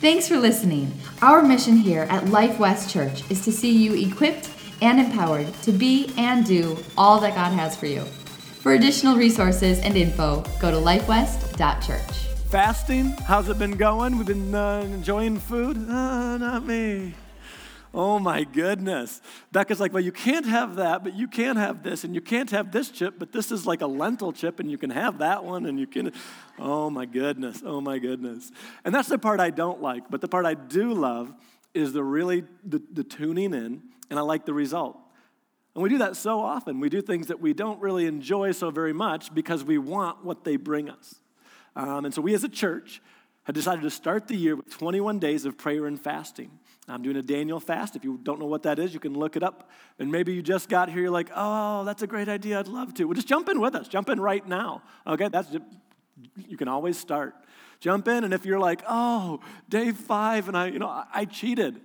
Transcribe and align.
Thanks 0.00 0.26
for 0.26 0.38
listening. 0.38 0.90
Our 1.20 1.42
mission 1.42 1.76
here 1.76 2.06
at 2.08 2.28
Life 2.28 2.58
West 2.58 2.88
Church 2.90 3.22
is 3.30 3.44
to 3.44 3.52
see 3.52 3.70
you 3.70 3.92
equipped 3.92 4.48
and 4.80 4.98
empowered 4.98 5.52
to 5.62 5.72
be 5.72 6.10
and 6.16 6.42
do 6.46 6.78
all 6.96 7.20
that 7.20 7.34
God 7.34 7.52
has 7.52 7.76
for 7.76 7.84
you. 7.84 8.00
For 8.62 8.72
additional 8.72 9.16
resources 9.16 9.78
and 9.80 9.98
info, 9.98 10.42
go 10.58 10.70
to 10.70 10.78
lifewest.church. 10.78 12.28
Fasting, 12.48 13.10
how's 13.26 13.50
it 13.50 13.58
been 13.58 13.76
going? 13.76 14.16
We've 14.16 14.26
been 14.26 14.54
uh, 14.54 14.80
enjoying 14.90 15.36
food? 15.36 15.76
Uh, 15.76 16.38
not 16.38 16.64
me. 16.64 17.12
Oh 17.92 18.20
my 18.20 18.44
goodness. 18.44 19.20
Becca's 19.50 19.80
like, 19.80 19.92
well, 19.92 20.02
you 20.02 20.12
can't 20.12 20.46
have 20.46 20.76
that, 20.76 21.02
but 21.02 21.14
you 21.14 21.26
can 21.26 21.56
have 21.56 21.82
this, 21.82 22.04
and 22.04 22.14
you 22.14 22.20
can't 22.20 22.50
have 22.50 22.70
this 22.70 22.88
chip, 22.88 23.14
but 23.18 23.32
this 23.32 23.50
is 23.50 23.66
like 23.66 23.80
a 23.80 23.86
lentil 23.86 24.32
chip, 24.32 24.60
and 24.60 24.70
you 24.70 24.78
can 24.78 24.90
have 24.90 25.18
that 25.18 25.44
one, 25.44 25.66
and 25.66 25.78
you 25.78 25.86
can. 25.86 26.12
Oh 26.58 26.88
my 26.88 27.04
goodness. 27.04 27.62
Oh 27.64 27.80
my 27.80 27.98
goodness. 27.98 28.52
And 28.84 28.94
that's 28.94 29.08
the 29.08 29.18
part 29.18 29.40
I 29.40 29.50
don't 29.50 29.82
like, 29.82 30.08
but 30.08 30.20
the 30.20 30.28
part 30.28 30.46
I 30.46 30.54
do 30.54 30.94
love 30.94 31.34
is 31.74 31.92
the 31.92 32.04
really 32.04 32.44
the, 32.64 32.80
the 32.92 33.04
tuning 33.04 33.54
in, 33.54 33.82
and 34.08 34.18
I 34.18 34.22
like 34.22 34.46
the 34.46 34.54
result. 34.54 34.96
And 35.74 35.82
we 35.82 35.88
do 35.88 35.98
that 35.98 36.16
so 36.16 36.40
often. 36.40 36.80
We 36.80 36.88
do 36.88 37.00
things 37.00 37.28
that 37.28 37.40
we 37.40 37.54
don't 37.54 37.80
really 37.80 38.06
enjoy 38.06 38.52
so 38.52 38.70
very 38.70 38.92
much 38.92 39.32
because 39.34 39.64
we 39.64 39.78
want 39.78 40.24
what 40.24 40.44
they 40.44 40.56
bring 40.56 40.90
us. 40.90 41.16
Um, 41.76 42.04
and 42.04 42.14
so 42.14 42.20
we 42.20 42.34
as 42.34 42.42
a 42.42 42.48
church 42.48 43.00
had 43.44 43.54
decided 43.54 43.82
to 43.82 43.90
start 43.90 44.26
the 44.26 44.36
year 44.36 44.56
with 44.56 44.68
21 44.68 45.18
days 45.18 45.44
of 45.44 45.56
prayer 45.56 45.86
and 45.86 46.00
fasting. 46.00 46.50
I'm 46.88 47.02
doing 47.02 47.16
a 47.16 47.22
Daniel 47.22 47.60
fast. 47.60 47.94
If 47.94 48.04
you 48.04 48.18
don't 48.22 48.40
know 48.40 48.46
what 48.46 48.64
that 48.64 48.78
is, 48.78 48.92
you 48.92 49.00
can 49.00 49.14
look 49.14 49.36
it 49.36 49.42
up. 49.42 49.70
And 49.98 50.10
maybe 50.10 50.32
you 50.32 50.42
just 50.42 50.68
got 50.68 50.88
here, 50.88 51.02
you're 51.02 51.10
like, 51.10 51.30
oh, 51.34 51.84
that's 51.84 52.02
a 52.02 52.06
great 52.06 52.28
idea. 52.28 52.58
I'd 52.58 52.68
love 52.68 52.94
to. 52.94 53.04
Well, 53.04 53.14
just 53.14 53.28
jump 53.28 53.48
in 53.48 53.60
with 53.60 53.74
us. 53.74 53.86
Jump 53.86 54.08
in 54.08 54.20
right 54.20 54.46
now. 54.46 54.82
Okay, 55.06 55.28
that's 55.28 55.48
you 56.48 56.56
can 56.56 56.68
always 56.68 56.98
start. 56.98 57.34
Jump 57.80 58.08
in, 58.08 58.24
and 58.24 58.34
if 58.34 58.44
you're 58.44 58.58
like, 58.58 58.82
oh, 58.88 59.40
day 59.68 59.92
five, 59.92 60.48
and 60.48 60.56
I, 60.56 60.66
you 60.66 60.78
know, 60.78 60.88
I, 60.88 61.06
I 61.14 61.24
cheated. 61.24 61.80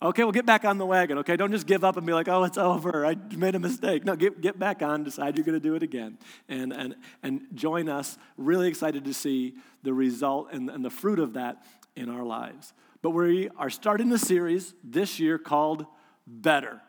Okay, 0.00 0.24
well, 0.24 0.32
get 0.32 0.46
back 0.46 0.64
on 0.64 0.78
the 0.78 0.86
wagon, 0.86 1.18
okay? 1.18 1.36
Don't 1.36 1.52
just 1.52 1.66
give 1.66 1.84
up 1.84 1.96
and 1.96 2.04
be 2.04 2.12
like, 2.12 2.26
oh, 2.26 2.42
it's 2.42 2.58
over. 2.58 3.06
I 3.06 3.14
made 3.36 3.54
a 3.54 3.60
mistake. 3.60 4.04
No, 4.04 4.16
get, 4.16 4.40
get 4.40 4.58
back 4.58 4.82
on, 4.82 5.04
decide 5.04 5.36
you're 5.36 5.44
going 5.44 5.60
to 5.60 5.62
do 5.62 5.76
it 5.76 5.82
again, 5.84 6.18
and, 6.48 6.72
and, 6.72 6.96
and 7.22 7.42
join 7.54 7.88
us. 7.88 8.18
Really 8.36 8.68
excited 8.68 9.04
to 9.04 9.14
see 9.14 9.54
the 9.84 9.92
result 9.92 10.48
and, 10.50 10.68
and 10.70 10.84
the 10.84 10.90
fruit 10.90 11.20
of 11.20 11.34
that 11.34 11.64
in 11.94 12.08
our 12.08 12.24
lives. 12.24 12.72
But 13.02 13.10
we 13.10 13.48
are 13.58 13.68
starting 13.68 14.12
a 14.12 14.18
series 14.18 14.74
this 14.84 15.18
year 15.18 15.36
called 15.36 15.86
Better. 16.24 16.80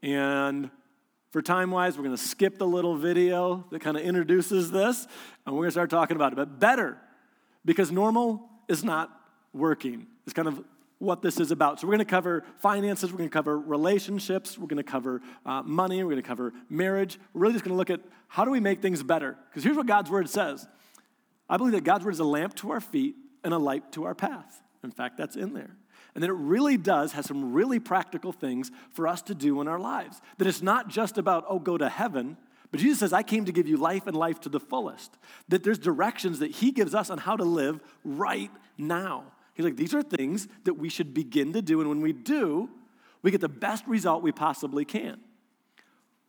And 0.00 0.70
for 1.32 1.42
time 1.42 1.72
wise, 1.72 1.98
we're 1.98 2.04
going 2.04 2.16
to 2.16 2.22
skip 2.22 2.56
the 2.56 2.68
little 2.68 2.96
video 2.96 3.64
that 3.72 3.80
kind 3.80 3.96
of 3.96 4.04
introduces 4.04 4.70
this, 4.70 5.08
and 5.44 5.52
we're 5.56 5.62
going 5.62 5.70
to 5.70 5.72
start 5.72 5.90
talking 5.90 6.14
about 6.14 6.32
it. 6.32 6.36
But 6.36 6.60
better, 6.60 6.98
because 7.64 7.90
normal 7.90 8.48
is 8.68 8.84
not 8.84 9.10
working. 9.52 10.06
It's 10.24 10.32
kind 10.32 10.46
of 10.46 10.62
what 10.98 11.20
this 11.20 11.40
is 11.40 11.50
about. 11.50 11.80
So, 11.80 11.88
we're 11.88 11.94
going 11.94 12.06
to 12.06 12.10
cover 12.10 12.44
finances, 12.58 13.10
we're 13.10 13.18
going 13.18 13.28
to 13.28 13.34
cover 13.34 13.58
relationships, 13.58 14.56
we're 14.56 14.68
going 14.68 14.76
to 14.76 14.84
cover 14.84 15.20
uh, 15.44 15.62
money, 15.62 16.04
we're 16.04 16.10
going 16.10 16.22
to 16.22 16.28
cover 16.28 16.52
marriage. 16.70 17.18
We're 17.32 17.40
really 17.40 17.54
just 17.54 17.64
going 17.64 17.74
to 17.74 17.76
look 17.76 17.90
at 17.90 18.00
how 18.28 18.44
do 18.44 18.52
we 18.52 18.60
make 18.60 18.80
things 18.80 19.02
better. 19.02 19.36
Because 19.50 19.64
here's 19.64 19.76
what 19.76 19.86
God's 19.86 20.12
word 20.12 20.30
says 20.30 20.68
I 21.48 21.56
believe 21.56 21.72
that 21.72 21.82
God's 21.82 22.04
word 22.04 22.14
is 22.14 22.20
a 22.20 22.24
lamp 22.24 22.54
to 22.56 22.70
our 22.70 22.80
feet 22.80 23.16
and 23.42 23.52
a 23.52 23.58
light 23.58 23.90
to 23.92 24.04
our 24.04 24.14
path. 24.14 24.63
In 24.84 24.90
fact, 24.90 25.16
that's 25.16 25.36
in 25.36 25.54
there. 25.54 25.76
And 26.14 26.22
that 26.22 26.30
it 26.30 26.34
really 26.34 26.76
does 26.76 27.12
have 27.12 27.24
some 27.24 27.52
really 27.52 27.80
practical 27.80 28.32
things 28.32 28.70
for 28.90 29.08
us 29.08 29.22
to 29.22 29.34
do 29.34 29.60
in 29.60 29.66
our 29.66 29.80
lives. 29.80 30.20
That 30.38 30.46
it's 30.46 30.62
not 30.62 30.88
just 30.88 31.18
about, 31.18 31.44
oh, 31.48 31.58
go 31.58 31.76
to 31.76 31.88
heaven, 31.88 32.36
but 32.70 32.80
Jesus 32.80 33.00
says, 33.00 33.12
I 33.12 33.22
came 33.22 33.44
to 33.46 33.52
give 33.52 33.66
you 33.66 33.76
life 33.76 34.06
and 34.06 34.16
life 34.16 34.40
to 34.42 34.48
the 34.48 34.60
fullest. 34.60 35.16
That 35.48 35.64
there's 35.64 35.78
directions 35.78 36.38
that 36.38 36.50
He 36.50 36.70
gives 36.70 36.94
us 36.94 37.10
on 37.10 37.18
how 37.18 37.36
to 37.36 37.44
live 37.44 37.80
right 38.04 38.50
now. 38.78 39.24
He's 39.54 39.64
like, 39.64 39.76
these 39.76 39.94
are 39.94 40.02
things 40.02 40.48
that 40.64 40.74
we 40.74 40.88
should 40.88 41.14
begin 41.14 41.52
to 41.52 41.62
do. 41.62 41.80
And 41.80 41.88
when 41.88 42.00
we 42.00 42.12
do, 42.12 42.68
we 43.22 43.30
get 43.30 43.40
the 43.40 43.48
best 43.48 43.86
result 43.86 44.22
we 44.22 44.32
possibly 44.32 44.84
can 44.84 45.20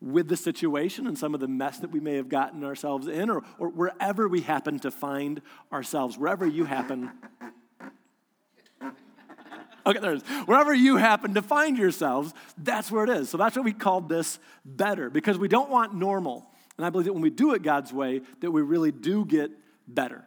with 0.02 0.28
the 0.28 0.38
situation 0.38 1.08
and 1.08 1.18
some 1.18 1.34
of 1.34 1.40
the 1.40 1.48
mess 1.48 1.80
that 1.80 1.90
we 1.90 2.00
may 2.00 2.16
have 2.16 2.30
gotten 2.30 2.64
ourselves 2.64 3.08
in, 3.08 3.30
or, 3.30 3.42
or 3.58 3.70
wherever 3.70 4.28
we 4.28 4.42
happen 4.42 4.78
to 4.80 4.92
find 4.92 5.42
ourselves, 5.72 6.18
wherever 6.18 6.46
you 6.46 6.66
happen 6.66 7.12
Okay, 9.88 10.00
there 10.00 10.14
it 10.14 10.24
is. 10.24 10.24
Wherever 10.48 10.74
you 10.74 10.98
happen 10.98 11.36
to 11.36 11.44
find 11.44 11.78
yourselves, 11.78 12.34
that's 12.58 12.92
where 12.92 13.04
it 13.04 13.10
is. 13.10 13.30
So 13.30 13.38
that's 13.38 13.56
what 13.56 13.66
we 13.66 13.72
called 13.72 14.10
this 14.10 14.40
better 14.66 15.12
because 15.12 15.38
we 15.38 15.48
don't 15.48 15.70
want 15.70 15.94
normal. 15.94 16.50
And 16.78 16.86
I 16.86 16.90
believe 16.90 17.06
that 17.06 17.14
when 17.14 17.22
we 17.22 17.30
do 17.30 17.54
it 17.54 17.62
God's 17.62 17.94
way, 17.94 18.22
that 18.40 18.50
we 18.50 18.64
really 18.64 18.92
do 18.92 19.26
get 19.26 19.52
better. 19.88 20.26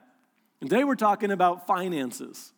And 0.61 0.71
today 0.71 0.85
we're 0.85 0.95
talking 0.95 1.33
about 1.33 1.67
finances. 1.67 2.53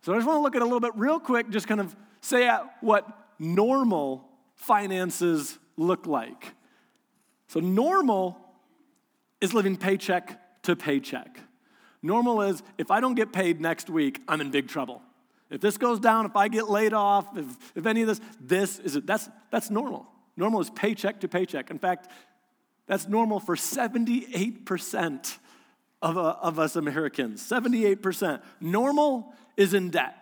So 0.00 0.12
I 0.12 0.16
just 0.16 0.26
want 0.26 0.38
to 0.38 0.42
look 0.42 0.56
at 0.56 0.62
a 0.62 0.64
little 0.64 0.80
bit 0.80 0.92
real 0.94 1.20
quick, 1.20 1.50
just 1.50 1.68
kind 1.68 1.80
of 1.80 1.94
say 2.22 2.50
what 2.80 3.06
normal 3.38 4.26
finances 4.54 5.58
look 5.76 6.06
like. 6.06 6.54
So 7.48 7.60
normal 7.60 8.38
is 9.40 9.52
living 9.52 9.76
paycheck 9.76 10.62
to 10.62 10.74
paycheck. 10.74 11.38
Normal 12.02 12.42
is 12.42 12.62
if 12.78 12.90
I 12.90 13.00
don't 13.00 13.14
get 13.14 13.32
paid 13.32 13.60
next 13.60 13.90
week, 13.90 14.22
I'm 14.26 14.40
in 14.40 14.50
big 14.50 14.68
trouble. 14.68 15.02
If 15.50 15.60
this 15.60 15.78
goes 15.78 16.00
down, 16.00 16.26
if 16.26 16.36
I 16.36 16.48
get 16.48 16.68
laid 16.68 16.92
off, 16.92 17.36
if, 17.36 17.46
if 17.74 17.86
any 17.86 18.02
of 18.02 18.08
this, 18.08 18.20
this 18.40 18.78
is 18.80 18.96
it. 18.96 19.06
that's 19.06 19.28
that's 19.50 19.70
normal. 19.70 20.06
Normal 20.36 20.60
is 20.60 20.70
paycheck 20.70 21.20
to 21.20 21.28
paycheck. 21.28 21.70
In 21.70 21.78
fact, 21.78 22.08
that's 22.86 23.08
normal 23.08 23.40
for 23.40 23.56
78% 23.56 25.38
of, 26.02 26.18
uh, 26.18 26.36
of 26.40 26.58
us 26.58 26.76
Americans. 26.76 27.42
78%. 27.42 28.42
Normal 28.60 29.34
is 29.56 29.74
in 29.74 29.90
debt. 29.90 30.14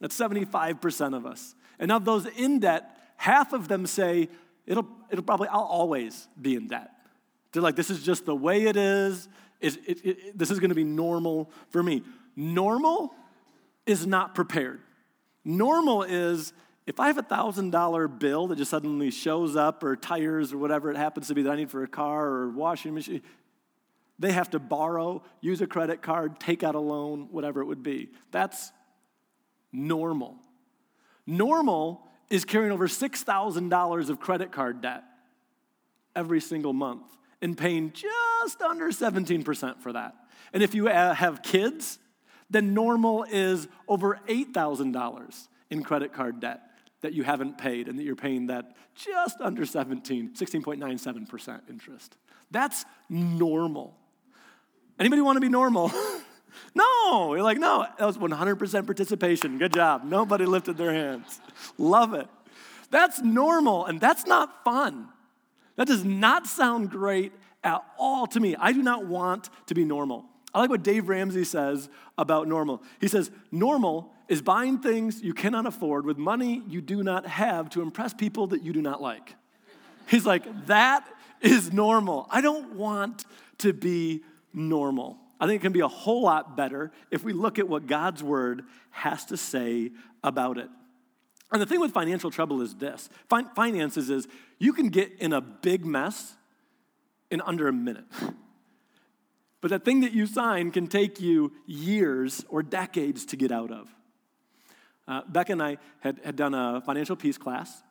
That's 0.00 0.18
75% 0.18 1.16
of 1.16 1.26
us. 1.26 1.54
And 1.78 1.90
of 1.92 2.04
those 2.04 2.26
in 2.26 2.60
debt, 2.60 2.96
half 3.16 3.52
of 3.52 3.68
them 3.68 3.86
say, 3.86 4.28
it'll, 4.66 4.86
it'll 5.10 5.24
probably, 5.24 5.48
I'll 5.48 5.60
always 5.60 6.28
be 6.40 6.54
in 6.54 6.68
debt. 6.68 6.90
They're 7.52 7.62
like, 7.62 7.76
this 7.76 7.90
is 7.90 8.02
just 8.02 8.24
the 8.24 8.36
way 8.36 8.64
it 8.64 8.76
is. 8.76 9.28
It, 9.60 9.76
it, 9.86 10.06
it, 10.06 10.38
this 10.38 10.50
is 10.50 10.60
going 10.60 10.70
to 10.70 10.74
be 10.74 10.84
normal 10.84 11.50
for 11.70 11.82
me. 11.82 12.02
Normal 12.36 13.14
is 13.86 14.06
not 14.06 14.34
prepared. 14.34 14.80
Normal 15.44 16.02
is 16.02 16.52
if 16.86 17.00
I 17.00 17.08
have 17.08 17.18
a 17.18 17.22
$1,000 17.22 18.18
bill 18.18 18.46
that 18.48 18.56
just 18.56 18.70
suddenly 18.70 19.10
shows 19.10 19.56
up, 19.56 19.82
or 19.82 19.96
tires, 19.96 20.52
or 20.52 20.58
whatever 20.58 20.90
it 20.90 20.96
happens 20.96 21.28
to 21.28 21.34
be 21.34 21.42
that 21.42 21.52
I 21.52 21.56
need 21.56 21.70
for 21.70 21.82
a 21.82 21.88
car 21.88 22.26
or 22.26 22.48
washing 22.50 22.94
machine, 22.94 23.22
they 24.18 24.32
have 24.32 24.50
to 24.50 24.58
borrow, 24.58 25.22
use 25.40 25.60
a 25.60 25.66
credit 25.66 26.00
card, 26.00 26.38
take 26.38 26.62
out 26.62 26.74
a 26.74 26.80
loan, 26.80 27.28
whatever 27.30 27.60
it 27.60 27.66
would 27.66 27.82
be. 27.82 28.10
That's 28.30 28.72
normal. 29.72 30.36
Normal 31.26 32.06
is 32.30 32.44
carrying 32.44 32.72
over 32.72 32.86
$6,000 32.86 34.10
of 34.10 34.20
credit 34.20 34.52
card 34.52 34.80
debt 34.80 35.02
every 36.14 36.40
single 36.40 36.72
month 36.72 37.04
and 37.42 37.58
paying 37.58 37.92
just 37.92 38.62
under 38.62 38.88
17% 38.88 39.80
for 39.80 39.92
that. 39.92 40.14
And 40.52 40.62
if 40.62 40.74
you 40.74 40.88
uh, 40.88 41.14
have 41.14 41.42
kids, 41.42 41.98
then 42.50 42.74
normal 42.74 43.24
is 43.24 43.68
over 43.88 44.20
$8,000 44.28 45.48
in 45.70 45.82
credit 45.82 46.12
card 46.12 46.40
debt 46.40 46.62
that 47.00 47.12
you 47.12 47.22
haven't 47.22 47.58
paid 47.58 47.88
and 47.88 47.98
that 47.98 48.04
you're 48.04 48.16
paying 48.16 48.46
that 48.46 48.76
just 48.94 49.40
under 49.40 49.66
17, 49.66 50.34
16.97% 50.34 51.60
interest. 51.68 52.16
That's 52.50 52.84
normal. 53.08 53.96
Anybody 54.98 55.22
want 55.22 55.36
to 55.36 55.40
be 55.40 55.48
normal? 55.48 55.90
no, 56.74 57.34
you're 57.34 57.42
like, 57.42 57.58
no, 57.58 57.86
that 57.98 58.04
was 58.04 58.16
100% 58.16 58.86
participation. 58.86 59.58
Good 59.58 59.72
job. 59.72 60.04
Nobody 60.04 60.46
lifted 60.46 60.76
their 60.76 60.92
hands. 60.92 61.40
Love 61.76 62.14
it. 62.14 62.28
That's 62.90 63.20
normal, 63.20 63.84
and 63.84 64.00
that's 64.00 64.26
not 64.26 64.64
fun. 64.64 65.08
That 65.76 65.88
does 65.88 66.04
not 66.04 66.46
sound 66.46 66.90
great 66.90 67.32
at 67.62 67.84
all 67.98 68.26
to 68.28 68.40
me. 68.40 68.56
I 68.56 68.72
do 68.72 68.82
not 68.82 69.06
want 69.06 69.50
to 69.66 69.74
be 69.74 69.84
normal. 69.84 70.24
I 70.56 70.60
like 70.60 70.70
what 70.70 70.82
Dave 70.82 71.10
Ramsey 71.10 71.44
says 71.44 71.90
about 72.16 72.48
normal. 72.48 72.82
He 72.98 73.08
says, 73.08 73.30
Normal 73.52 74.10
is 74.26 74.40
buying 74.40 74.78
things 74.78 75.20
you 75.22 75.34
cannot 75.34 75.66
afford 75.66 76.06
with 76.06 76.16
money 76.16 76.62
you 76.66 76.80
do 76.80 77.02
not 77.02 77.26
have 77.26 77.68
to 77.70 77.82
impress 77.82 78.14
people 78.14 78.46
that 78.46 78.62
you 78.62 78.72
do 78.72 78.80
not 78.80 79.02
like. 79.02 79.34
He's 80.08 80.24
like, 80.24 80.66
That 80.66 81.06
is 81.42 81.74
normal. 81.74 82.26
I 82.30 82.40
don't 82.40 82.72
want 82.72 83.26
to 83.58 83.74
be 83.74 84.22
normal. 84.54 85.18
I 85.38 85.46
think 85.46 85.60
it 85.60 85.62
can 85.62 85.74
be 85.74 85.80
a 85.80 85.88
whole 85.88 86.22
lot 86.22 86.56
better 86.56 86.90
if 87.10 87.22
we 87.22 87.34
look 87.34 87.58
at 87.58 87.68
what 87.68 87.86
God's 87.86 88.22
word 88.22 88.62
has 88.92 89.26
to 89.26 89.36
say 89.36 89.90
about 90.24 90.56
it. 90.56 90.70
And 91.52 91.60
the 91.60 91.66
thing 91.66 91.80
with 91.80 91.92
financial 91.92 92.30
trouble 92.30 92.62
is 92.62 92.74
this 92.76 93.10
fin- 93.28 93.50
finances 93.54 94.08
is 94.08 94.26
you 94.58 94.72
can 94.72 94.88
get 94.88 95.12
in 95.18 95.34
a 95.34 95.42
big 95.42 95.84
mess 95.84 96.34
in 97.30 97.42
under 97.42 97.68
a 97.68 97.74
minute. 97.74 98.06
But 99.66 99.70
that 99.70 99.84
thing 99.84 100.02
that 100.02 100.12
you 100.12 100.28
sign 100.28 100.70
can 100.70 100.86
take 100.86 101.20
you 101.20 101.52
years 101.66 102.44
or 102.48 102.62
decades 102.62 103.26
to 103.26 103.36
get 103.36 103.50
out 103.50 103.72
of. 103.72 103.88
Uh, 105.08 105.22
Becca 105.26 105.50
and 105.50 105.60
I 105.60 105.78
had, 105.98 106.20
had 106.24 106.36
done 106.36 106.54
a 106.54 106.80
financial 106.86 107.16
peace 107.16 107.36
class 107.36 107.82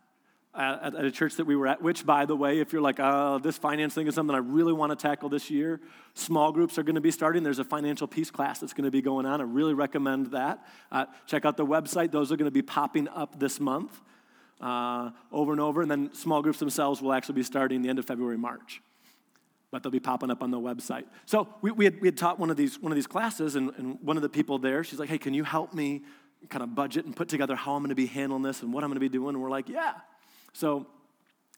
at, 0.57 0.95
at, 0.95 1.04
a 1.04 1.12
church 1.12 1.36
that 1.36 1.44
we 1.44 1.54
were 1.54 1.68
at, 1.68 1.81
which, 1.81 2.06
by 2.06 2.25
the 2.25 2.33
way, 2.33 2.60
if 2.60 2.72
you're 2.72 2.81
like, 2.81 3.01
oh, 3.01 3.39
this 3.39 3.57
finance 3.57 3.94
thing 3.94 4.07
is 4.07 4.16
something 4.16 4.33
I 4.33 4.39
really 4.39 4.72
want 4.72 4.94
to 4.94 4.95
tackle 4.95 5.27
this 5.27 5.51
year, 5.51 5.81
small 6.13 6.54
groups 6.54 6.77
are 6.77 6.83
going 6.83 6.95
to 6.95 7.01
be 7.01 7.12
starting. 7.12 7.44
There's 7.44 7.60
a 7.60 7.66
financial 7.66 8.07
peace 8.07 8.31
class 8.31 8.60
that's 8.60 8.71
going 8.71 8.86
to 8.86 8.92
be 8.92 9.01
going 9.01 9.25
on. 9.25 9.42
I 9.42 9.44
really 9.44 9.74
recommend 9.74 10.28
that. 10.28 10.66
Uh, 10.94 11.07
check 11.28 11.44
out 11.44 11.57
the 11.57 11.66
website. 11.66 12.10
Those 12.10 12.31
are 12.31 12.38
going 12.38 12.50
to 12.50 12.51
be 12.51 12.62
popping 12.62 13.10
up 13.10 13.38
this 13.38 13.60
month 13.60 14.00
uh, 14.62 15.10
over 15.30 15.51
and 15.51 15.60
over. 15.60 15.81
And 15.81 15.92
then 15.92 16.13
small 16.13 16.42
groups 16.42 16.60
themselves 16.60 17.01
will 17.01 17.12
actually 17.12 17.36
be 17.36 17.44
starting 17.44 17.81
the 17.81 17.89
end 17.89 18.00
of 18.00 18.06
February, 18.06 18.38
March. 18.38 18.81
But 19.75 19.83
they'll 19.83 19.92
be 19.92 20.00
popping 20.00 20.31
up 20.31 20.42
on 20.42 20.51
the 20.51 20.57
website. 20.57 21.04
So 21.25 21.50
we, 21.62 21.69
we, 21.69 21.83
had, 21.83 22.00
we 22.00 22.07
had 22.07 22.16
taught 22.16 22.39
one 22.39 22.50
of 22.50 22.56
these, 22.56 22.80
one 22.80 22.94
of 22.94 22.95
these 22.95 23.07
classes, 23.07 23.57
and, 23.57 23.74
and 23.75 24.00
one 24.01 24.16
of 24.16 24.24
the 24.24 24.30
people 24.30 24.57
there, 24.57 24.86
she's 24.86 25.00
like, 25.00 25.10
hey, 25.10 25.18
can 25.18 25.33
you 25.33 25.44
help 25.44 25.74
me 25.74 26.04
kind 26.48 26.63
of 26.63 26.74
budget 26.74 27.04
and 27.04 27.13
put 27.13 27.27
together 27.27 27.57
how 27.57 27.74
I'm 27.74 27.81
going 27.81 27.89
to 27.89 27.95
be 27.95 28.06
handling 28.06 28.42
this 28.42 28.62
and 28.62 28.72
what 28.72 28.86
I'm 28.86 28.89
going 28.89 28.95
to 28.95 29.01
be 29.01 29.10
doing? 29.10 29.36
And 29.36 29.44
we're 29.44 29.50
like, 29.50 29.68
yeah. 29.68 29.95
So, 30.54 30.88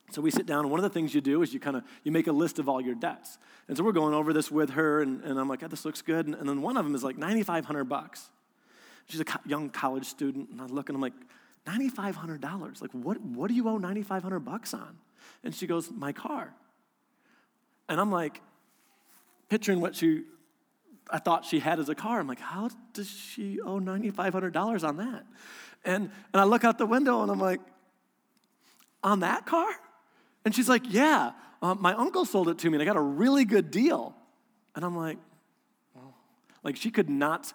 so 0.10 0.24
we 0.24 0.32
sit 0.32 0.48
down, 0.48 0.62
and 0.62 0.72
one 0.72 0.80
of 0.80 0.84
the 0.84 0.90
things 0.90 1.14
you 1.14 1.22
do 1.22 1.44
is 1.44 1.54
you 1.54 1.60
kind 1.60 1.78
of 1.78 1.84
you 2.04 2.12
make 2.12 2.26
a 2.26 2.32
list 2.32 2.58
of 2.58 2.68
all 2.68 2.82
your 2.82 2.96
debts. 2.96 3.38
And 3.68 3.78
so 3.78 3.84
we're 3.84 3.92
going 3.92 4.16
over 4.16 4.34
this 4.34 4.50
with 4.50 4.72
her, 4.72 5.04
and, 5.04 5.24
and 5.24 5.40
I'm 5.40 5.48
like, 5.48 5.62
oh, 5.62 5.68
this 5.68 5.86
looks 5.86 6.02
good. 6.02 6.26
And, 6.26 6.34
and 6.34 6.50
then 6.50 6.64
one 6.64 6.76
of 6.76 6.86
them 6.86 6.96
is 6.96 7.04
like 7.04 7.20
9,500 7.20 7.84
bucks. 7.84 8.32
She's 9.06 9.20
a 9.20 9.26
co- 9.26 9.42
young 9.46 9.70
college 9.70 10.06
student, 10.06 10.50
and 10.50 10.60
I 10.60 10.66
look, 10.66 10.90
and 10.90 10.96
I'm 10.96 11.04
like, 11.04 11.14
$9,500. 11.68 12.82
Like, 12.82 12.90
what, 12.94 13.22
what 13.22 13.48
do 13.50 13.54
you 13.54 13.70
owe 13.70 13.78
9,500 13.78 14.40
bucks 14.40 14.74
on? 14.74 14.98
And 15.44 15.54
she 15.54 15.68
goes, 15.68 15.92
my 15.92 16.14
car. 16.14 16.56
And 17.90 18.00
I'm 18.00 18.12
like, 18.12 18.42
picturing 19.50 19.80
what 19.80 19.96
she, 19.96 20.24
I 21.10 21.20
thought 21.20 21.46
she 21.46 21.60
had 21.60 21.80
as 21.80 21.90
a 21.90 21.96
car. 21.96 22.20
I'm 22.20 22.28
like, 22.28 22.40
how 22.40 22.70
does 22.94 23.10
she 23.10 23.62
owe 23.62 23.80
$9,500 23.80 24.88
on 24.88 24.98
that? 24.98 25.26
And, 25.86 26.10
and 26.34 26.42
I 26.42 26.44
look 26.44 26.64
out 26.64 26.78
the 26.78 26.86
window 26.86 27.22
and 27.22 27.32
I'm 27.32 27.40
like, 27.40 27.62
on 29.04 29.22
that 29.22 29.46
car? 29.46 29.70
And 30.44 30.54
she's 30.56 30.70
like, 30.70 30.84
Yeah, 30.86 31.32
uh, 31.62 31.76
my 31.76 31.94
uncle 31.94 32.26
sold 32.26 32.50
it 32.50 32.58
to 32.60 32.70
me 32.70 32.76
and 32.76 32.82
I 32.82 32.86
got 32.86 32.98
a 32.98 33.02
really 33.02 33.46
good 33.46 33.72
deal. 33.72 34.16
And 34.76 34.84
I'm 34.86 34.96
like, 34.96 35.18
like 36.64 36.76
she 36.76 36.92
could 36.92 37.10
not, 37.10 37.54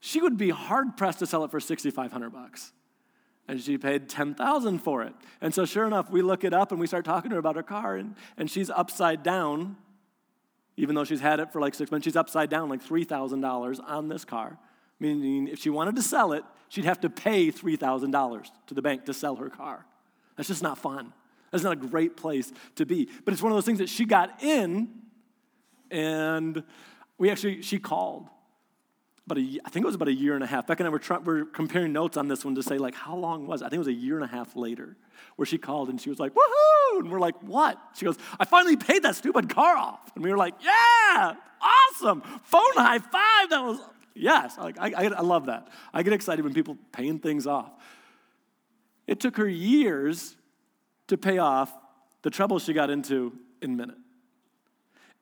she 0.00 0.20
would 0.20 0.36
be 0.36 0.50
hard 0.50 0.96
pressed 0.96 1.20
to 1.20 1.26
sell 1.26 1.44
it 1.44 1.50
for 1.50 1.60
6,500 1.60 2.30
bucks. 2.30 2.72
And 3.46 3.60
she 3.60 3.76
paid 3.76 4.08
10,000 4.08 4.78
for 4.78 5.02
it. 5.02 5.14
And 5.40 5.52
so 5.52 5.66
sure 5.66 5.86
enough, 5.86 6.10
we 6.10 6.22
look 6.22 6.44
it 6.44 6.54
up 6.54 6.72
and 6.72 6.80
we 6.80 6.86
start 6.86 7.04
talking 7.04 7.30
to 7.30 7.34
her 7.34 7.40
about 7.40 7.56
her 7.56 7.62
car 7.62 7.96
and, 7.96 8.14
and 8.38 8.50
she's 8.50 8.70
upside 8.70 9.22
down, 9.22 9.76
even 10.76 10.94
though 10.94 11.04
she's 11.04 11.20
had 11.20 11.40
it 11.40 11.52
for 11.52 11.60
like 11.60 11.74
six 11.74 11.90
months, 11.90 12.04
she's 12.04 12.16
upside 12.16 12.48
down 12.48 12.68
like 12.68 12.82
$3,000 12.82 13.80
on 13.86 14.08
this 14.08 14.24
car. 14.24 14.58
Meaning 14.98 15.48
if 15.48 15.58
she 15.58 15.70
wanted 15.70 15.96
to 15.96 16.02
sell 16.02 16.32
it, 16.32 16.44
she'd 16.68 16.84
have 16.84 17.00
to 17.00 17.10
pay 17.10 17.50
$3,000 17.50 18.46
to 18.66 18.74
the 18.74 18.82
bank 18.82 19.04
to 19.04 19.14
sell 19.14 19.36
her 19.36 19.50
car. 19.50 19.84
That's 20.36 20.48
just 20.48 20.62
not 20.62 20.78
fun. 20.78 21.12
That's 21.50 21.62
not 21.62 21.74
a 21.74 21.76
great 21.76 22.16
place 22.16 22.52
to 22.76 22.86
be. 22.86 23.08
But 23.24 23.32
it's 23.32 23.42
one 23.42 23.52
of 23.52 23.56
those 23.56 23.64
things 23.64 23.78
that 23.78 23.88
she 23.88 24.04
got 24.04 24.42
in, 24.42 24.88
and 25.90 26.64
we 27.18 27.30
actually, 27.30 27.62
she 27.62 27.78
called. 27.78 28.28
But 29.26 29.38
I 29.38 29.70
think 29.70 29.84
it 29.84 29.86
was 29.86 29.94
about 29.94 30.08
a 30.08 30.12
year 30.12 30.34
and 30.34 30.44
a 30.44 30.46
half. 30.46 30.66
Beck 30.66 30.80
and 30.80 30.86
I 30.86 30.90
were, 30.90 30.98
try, 30.98 31.16
were 31.16 31.46
comparing 31.46 31.94
notes 31.94 32.18
on 32.18 32.28
this 32.28 32.44
one 32.44 32.54
to 32.56 32.62
say, 32.62 32.76
like, 32.76 32.94
how 32.94 33.16
long 33.16 33.46
was 33.46 33.62
it? 33.62 33.64
I 33.64 33.68
think 33.68 33.76
it 33.76 33.78
was 33.78 33.88
a 33.88 33.92
year 33.92 34.16
and 34.16 34.24
a 34.24 34.28
half 34.28 34.54
later 34.54 34.96
where 35.36 35.46
she 35.46 35.56
called 35.56 35.88
and 35.88 35.98
she 35.98 36.10
was 36.10 36.20
like, 36.20 36.32
woohoo! 36.34 37.00
And 37.00 37.10
we're 37.10 37.20
like, 37.20 37.36
what? 37.42 37.78
She 37.94 38.04
goes, 38.04 38.18
I 38.38 38.44
finally 38.44 38.76
paid 38.76 39.02
that 39.04 39.16
stupid 39.16 39.48
car 39.48 39.76
off. 39.76 40.14
And 40.14 40.22
we 40.22 40.30
were 40.30 40.36
like, 40.36 40.54
yeah, 40.62 41.36
awesome. 41.62 42.20
Phone 42.42 42.62
high 42.74 42.98
five. 42.98 43.48
That 43.48 43.62
was, 43.64 43.80
yes. 44.14 44.58
Like, 44.58 44.78
I, 44.78 44.92
I, 44.92 45.04
I 45.06 45.20
love 45.22 45.46
that. 45.46 45.68
I 45.94 46.02
get 46.02 46.12
excited 46.12 46.44
when 46.44 46.52
people 46.52 46.76
paying 46.92 47.18
things 47.18 47.46
off. 47.46 47.72
It 49.06 49.20
took 49.20 49.38
her 49.38 49.48
years 49.48 50.36
to 51.06 51.16
pay 51.16 51.38
off 51.38 51.72
the 52.20 52.30
trouble 52.30 52.58
she 52.58 52.74
got 52.74 52.90
into 52.90 53.32
in 53.62 53.72
a 53.72 53.76
minute. 53.76 53.98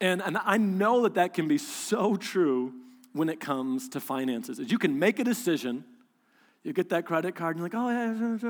And, 0.00 0.20
and 0.20 0.36
I 0.38 0.56
know 0.56 1.02
that 1.02 1.14
that 1.14 1.34
can 1.34 1.46
be 1.46 1.58
so 1.58 2.16
true 2.16 2.74
when 3.12 3.28
it 3.28 3.40
comes 3.40 3.88
to 3.90 4.00
finances. 4.00 4.58
Is 4.58 4.70
you 4.70 4.78
can 4.78 4.98
make 4.98 5.18
a 5.18 5.24
decision, 5.24 5.84
you 6.62 6.72
get 6.72 6.88
that 6.90 7.06
credit 7.06 7.34
card, 7.34 7.56
and 7.56 7.72
you're 7.72 7.80
like, 7.80 7.92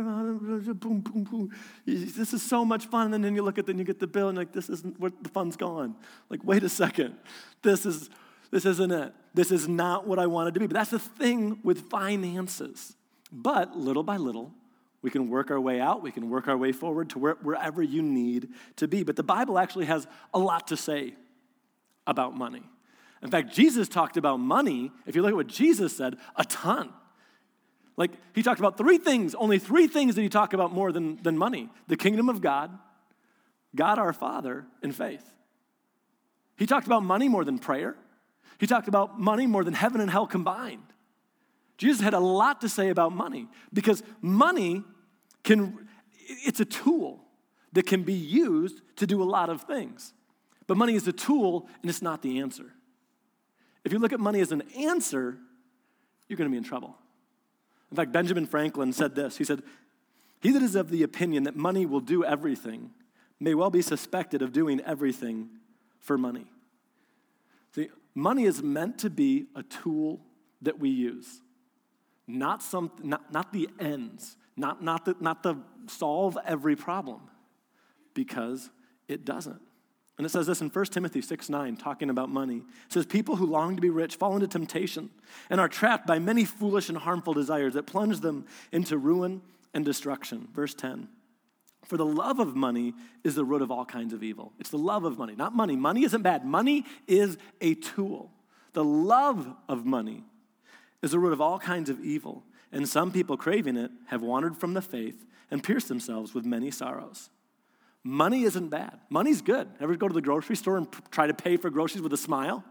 oh, 0.05 0.67
yeah, 0.67 0.73
boom, 0.75 1.01
boom, 1.01 1.25
boom. 1.25 1.51
This 1.87 2.33
is 2.33 2.43
so 2.43 2.65
much 2.65 2.87
fun. 2.87 3.15
And 3.15 3.25
then 3.25 3.35
you 3.35 3.43
look 3.43 3.59
at 3.59 3.69
and 3.69 3.79
you 3.79 3.85
get 3.85 3.99
the 3.99 4.07
bill, 4.07 4.29
and 4.29 4.37
like, 4.37 4.53
this 4.53 4.69
isn't 4.69 5.01
where 5.01 5.13
the 5.23 5.29
fun's 5.31 5.57
gone. 5.57 5.97
Like, 6.29 6.45
wait 6.45 6.63
a 6.63 6.69
second. 6.69 7.17
This 7.63 7.87
is 7.87 8.11
this 8.53 8.67
isn't 8.67 8.93
it. 8.93 9.15
This 9.33 9.51
is 9.51 9.67
not 9.67 10.07
what 10.07 10.19
I 10.19 10.27
wanted 10.27 10.53
to 10.55 10.61
be. 10.61 10.67
But 10.67 10.75
that's 10.75 10.91
the 10.91 10.99
thing 10.99 11.59
with 11.65 11.89
finances. 11.89 12.95
But 13.33 13.77
little 13.77 14.03
by 14.03 14.19
little, 14.19 14.53
we 15.01 15.11
can 15.11 15.31
work 15.31 15.51
our 15.51 15.61
way 15.61 15.81
out, 15.81 16.03
we 16.03 16.13
can 16.13 16.29
work 16.31 16.47
our 16.49 16.57
way 16.57 16.71
forward 16.71 17.11
to 17.11 17.19
where, 17.19 17.35
wherever 17.37 17.83
you 17.83 18.03
need 18.03 18.51
to 18.77 18.87
be. 18.87 19.03
But 19.03 19.17
the 19.17 19.23
Bible 19.23 19.59
actually 19.59 19.87
has 19.87 20.07
a 20.35 20.39
lot 20.39 20.69
to 20.69 20.77
say 20.77 21.15
about 22.07 22.37
money. 22.37 22.63
In 23.23 23.31
fact, 23.31 23.53
Jesus 23.53 23.89
talked 23.89 24.17
about 24.17 24.39
money, 24.39 24.91
if 25.07 25.15
you 25.15 25.23
look 25.23 25.31
at 25.31 25.37
what 25.37 25.47
Jesus 25.47 25.97
said, 25.97 26.17
a 26.37 26.45
ton. 26.45 26.93
Like, 27.97 28.11
he 28.35 28.43
talked 28.43 28.59
about 28.59 28.77
three 28.77 28.99
things, 28.99 29.35
only 29.35 29.59
three 29.59 29.87
things 29.87 30.17
that 30.17 30.23
he 30.23 30.29
talked 30.29 30.55
about 30.55 30.73
more 30.73 30.91
than, 30.93 31.23
than 31.23 31.39
money 31.39 31.69
the 31.87 31.97
kingdom 31.97 32.29
of 32.29 32.41
God, 32.41 32.77
God 33.77 33.99
our 33.99 34.13
Father, 34.13 34.67
and 34.83 34.95
faith. 34.95 35.25
He 36.57 36.67
talked 36.67 36.87
about 36.87 37.05
money 37.05 37.29
more 37.29 37.45
than 37.45 37.59
prayer. 37.59 37.97
He 38.59 38.67
talked 38.67 38.89
about 38.89 39.21
money 39.21 39.47
more 39.47 39.65
than 39.65 39.75
heaven 39.75 40.01
and 40.01 40.11
hell 40.11 40.27
combined. 40.27 40.83
Jesus 41.79 42.01
had 42.01 42.15
a 42.15 42.21
lot 42.21 42.61
to 42.61 42.69
say 42.69 42.91
about 42.91 43.13
money 43.13 43.49
because 43.73 44.03
money 44.21 44.83
can, 45.43 45.89
it's 46.27 46.61
a 46.61 46.65
tool 46.65 47.25
that 47.73 47.87
can 47.87 48.03
be 48.03 48.13
used 48.13 48.83
to 48.97 49.07
do 49.07 49.23
a 49.23 49.25
lot 49.25 49.49
of 49.49 49.63
things. 49.63 50.13
But 50.67 50.77
money 50.77 50.95
is 50.95 51.09
a 51.09 51.13
tool 51.13 51.69
and 51.83 51.91
it's 51.91 52.03
not 52.03 52.23
the 52.23 52.39
answer. 52.39 52.73
If 53.85 53.93
you 53.93 53.99
look 53.99 54.13
at 54.13 54.21
money 54.21 54.41
as 54.41 54.53
an 54.53 54.63
answer, 54.77 55.37
you're 56.29 56.37
going 56.37 56.49
to 56.49 56.53
be 56.53 56.59
in 56.59 56.65
trouble. 56.65 56.97
In 57.91 57.97
fact, 57.97 58.13
Benjamin 58.13 58.47
Franklin 58.47 58.93
said 58.93 59.15
this 59.15 59.37
He 59.37 59.45
said, 59.45 59.63
He 60.41 60.51
that 60.51 60.63
is 60.63 60.75
of 60.75 60.91
the 60.91 61.03
opinion 61.03 61.45
that 61.45 61.57
money 61.57 61.87
will 61.87 62.01
do 62.01 62.25
everything 62.25 62.91
may 63.41 63.55
well 63.55 63.71
be 63.71 63.83
suspected 63.83 64.41
of 64.41 64.53
doing 64.53 64.81
everything 64.83 65.49
for 65.99 66.17
money. 66.17 66.47
See, 67.75 67.89
money 68.15 68.45
is 68.45 68.63
meant 68.63 68.99
to 69.01 69.11
be 69.11 69.47
a 69.57 69.63
tool 69.65 70.21
that 70.61 70.79
we 70.79 70.91
use, 70.91 71.41
not, 72.29 72.63
some, 72.63 72.93
not, 73.03 73.33
not 73.33 73.53
the 73.53 73.69
ends 73.81 74.37
not, 74.57 74.83
not, 74.83 75.05
the, 75.05 75.17
not 75.21 75.43
to 75.45 75.59
solve 75.87 76.37
every 76.45 76.77
problem, 76.77 77.21
because 78.15 78.71
it 79.09 79.25
doesn't. 79.25 79.61
And 80.19 80.27
it 80.27 80.31
says 80.31 80.47
this 80.47 80.61
in 80.61 80.69
1 80.69 80.85
Timothy 80.87 81.23
6 81.23 81.49
9, 81.49 81.77
talking 81.77 82.11
about 82.11 82.29
money. 82.29 82.59
It 82.59 82.93
says, 82.93 83.07
People 83.07 83.37
who 83.37 83.47
long 83.47 83.77
to 83.77 83.83
be 83.83 83.91
rich 83.91 84.17
fall 84.17 84.35
into 84.35 84.47
temptation 84.47 85.11
and 85.49 85.61
are 85.61 85.69
trapped 85.69 86.07
by 86.07 86.19
many 86.19 86.45
foolish 86.45 86.89
and 86.89 86.99
harmful 86.99 87.33
desires 87.33 87.75
that 87.75 87.87
plunge 87.87 88.21
them 88.21 88.47
into 88.73 88.99
ruin 88.99 89.41
and 89.73 89.85
destruction. 89.85 90.49
Verse 90.53 90.75
10. 90.75 91.09
For 91.87 91.97
the 91.97 92.07
love 92.07 92.39
of 92.39 92.55
money 92.55 92.95
is 93.25 93.35
the 93.35 93.45
root 93.45 93.63
of 93.63 93.71
all 93.71 93.85
kinds 93.85 94.13
of 94.13 94.23
evil. 94.23 94.53
It's 94.59 94.71
the 94.71 94.79
love 94.79 95.05
of 95.05 95.19
money, 95.19 95.35
not 95.35 95.55
money. 95.55 95.77
Money 95.77 96.05
isn't 96.05 96.23
bad, 96.23 96.45
money 96.45 96.85
is 97.09 97.39
a 97.61 97.75
tool. 97.75 98.31
The 98.75 98.85
love 98.85 99.49
of 99.69 99.85
money 99.85 100.25
is 101.03 101.11
the 101.11 101.19
root 101.19 101.33
of 101.33 101.41
all 101.41 101.59
kinds 101.59 101.91
of 101.91 102.01
evil. 102.01 102.45
And 102.71 102.89
some 102.89 103.13
people 103.13 103.37
craving 103.37 103.77
it 103.77 103.91
have 104.07 104.23
wandered 104.23 104.57
from 104.57 104.75
the 104.75 104.81
faith 104.81 105.27
and 105.51 105.63
pierced 105.63 105.89
themselves 105.89 106.33
with 106.33 106.47
many 106.47 106.71
sorrows. 106.71 107.31
Money 108.05 108.43
isn't 108.43 108.69
bad. 108.69 108.99
Money's 109.11 109.43
good. 109.43 109.69
Ever 109.81 109.97
go 109.97 110.09
to 110.09 110.15
the 110.15 110.23
grocery 110.23 110.57
store 110.57 110.77
and 110.77 110.89
try 111.11 111.27
to 111.27 111.35
pay 111.35 111.57
for 111.57 111.71
groceries 111.71 112.03
with 112.03 112.13
a 112.13 112.17
smile? 112.17 112.65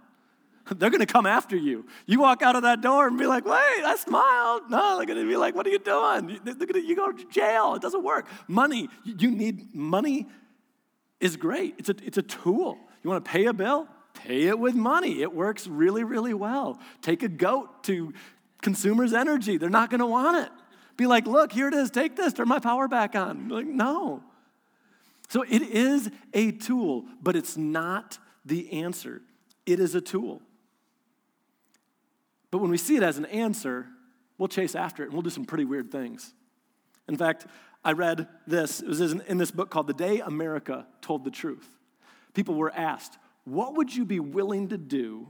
They're 0.76 0.90
going 0.90 1.00
to 1.00 1.12
come 1.12 1.26
after 1.26 1.56
you. 1.56 1.86
You 2.06 2.20
walk 2.20 2.42
out 2.42 2.56
of 2.56 2.64
that 2.64 2.82
door 2.82 3.08
and 3.08 3.18
be 3.18 3.26
like, 3.26 3.46
wait, 3.46 3.84
I 3.84 3.96
smiled. 3.98 4.64
No, 4.70 4.98
they're 4.98 5.06
going 5.06 5.20
to 5.20 5.28
be 5.28 5.38
like, 5.38 5.56
what 5.56 5.66
are 5.66 5.70
you 5.70 5.80
doing? 5.80 6.40
They're 6.44 6.54
to, 6.54 6.80
you 6.80 6.96
go 6.96 7.12
to 7.12 7.30
jail. 7.30 7.74
It 7.76 7.82
doesn't 7.82 8.04
work. 8.04 8.28
Money, 8.48 8.90
you 9.04 9.32
need, 9.32 9.74
money 9.74 10.28
is 11.20 11.36
great. 11.36 11.76
It's 11.78 11.90
a, 11.90 11.96
it's 12.04 12.18
a 12.18 12.22
tool. 12.22 12.78
You 13.04 13.10
want 13.10 13.26
to 13.26 13.32
pay 13.32 13.46
a 13.46 13.54
bill? 13.54 13.88
Pay 14.14 14.44
it 14.44 14.60
with 14.60 14.76
money. 14.76 15.22
It 15.22 15.34
works 15.34 15.66
really, 15.68 16.04
really 16.04 16.34
well. 16.34 16.80
Take 17.02 17.24
a 17.24 17.28
goat 17.28 17.84
to 17.86 18.14
Consumers 18.62 19.14
Energy. 19.14 19.58
They're 19.58 19.70
not 19.70 19.90
going 19.90 20.00
to 20.00 20.06
want 20.06 20.46
it. 20.46 20.52
Be 20.98 21.08
like, 21.08 21.26
look, 21.26 21.52
here 21.52 21.68
it 21.68 21.74
is, 21.74 21.90
take 21.90 22.16
this, 22.16 22.34
turn 22.34 22.48
my 22.48 22.60
power 22.60 22.88
back 22.88 23.16
on. 23.16 23.50
Like, 23.50 23.66
no. 23.66 24.22
So 25.32 25.44
it 25.44 25.62
is 25.62 26.12
a 26.34 26.52
tool, 26.52 27.06
but 27.24 27.38
it's 27.38 27.56
not 27.56 28.18
the 28.44 28.82
answer. 28.84 29.22
It 29.66 29.80
is 29.80 29.96
a 29.96 30.02
tool. 30.02 30.42
But 32.52 32.58
when 32.58 32.70
we 32.70 32.78
see 32.78 32.98
it 32.98 33.02
as 33.02 33.18
an 33.18 33.24
answer, 33.28 33.88
we'll 34.38 34.50
chase 34.50 34.76
after 34.76 35.04
it 35.04 35.06
and 35.06 35.14
we'll 35.14 35.22
do 35.22 35.30
some 35.30 35.46
pretty 35.46 35.64
weird 35.64 35.90
things. 35.90 36.34
In 37.08 37.16
fact, 37.16 37.48
I 37.82 37.94
read 37.94 38.28
this. 38.46 38.82
It 38.82 38.90
was 38.90 39.00
in 39.00 39.38
this 39.38 39.52
book 39.52 39.70
called 39.70 39.88
The 39.88 39.94
Day 39.94 40.20
America 40.20 40.86
Told 41.00 41.24
the 41.24 41.32
Truth. 41.32 41.78
People 42.34 42.56
were 42.56 42.74
asked, 42.76 43.18
What 43.46 43.78
would 43.78 43.96
you 43.96 44.04
be 44.04 44.20
willing 44.20 44.68
to 44.68 44.78
do 44.78 45.30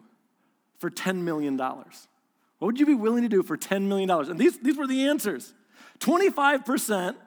for 0.80 0.90
$10 0.90 1.18
million? 1.18 1.60
What 1.60 1.86
would 2.60 2.80
you 2.80 2.88
be 2.88 2.96
willing 2.96 3.22
to 3.22 3.30
do 3.30 3.44
for 3.44 3.56
$10 3.56 3.84
million? 3.84 4.10
And 4.10 4.40
these, 4.40 4.58
these 4.58 4.78
were 4.78 4.88
the 4.88 5.10
answers 5.10 5.54
25% 6.00 7.18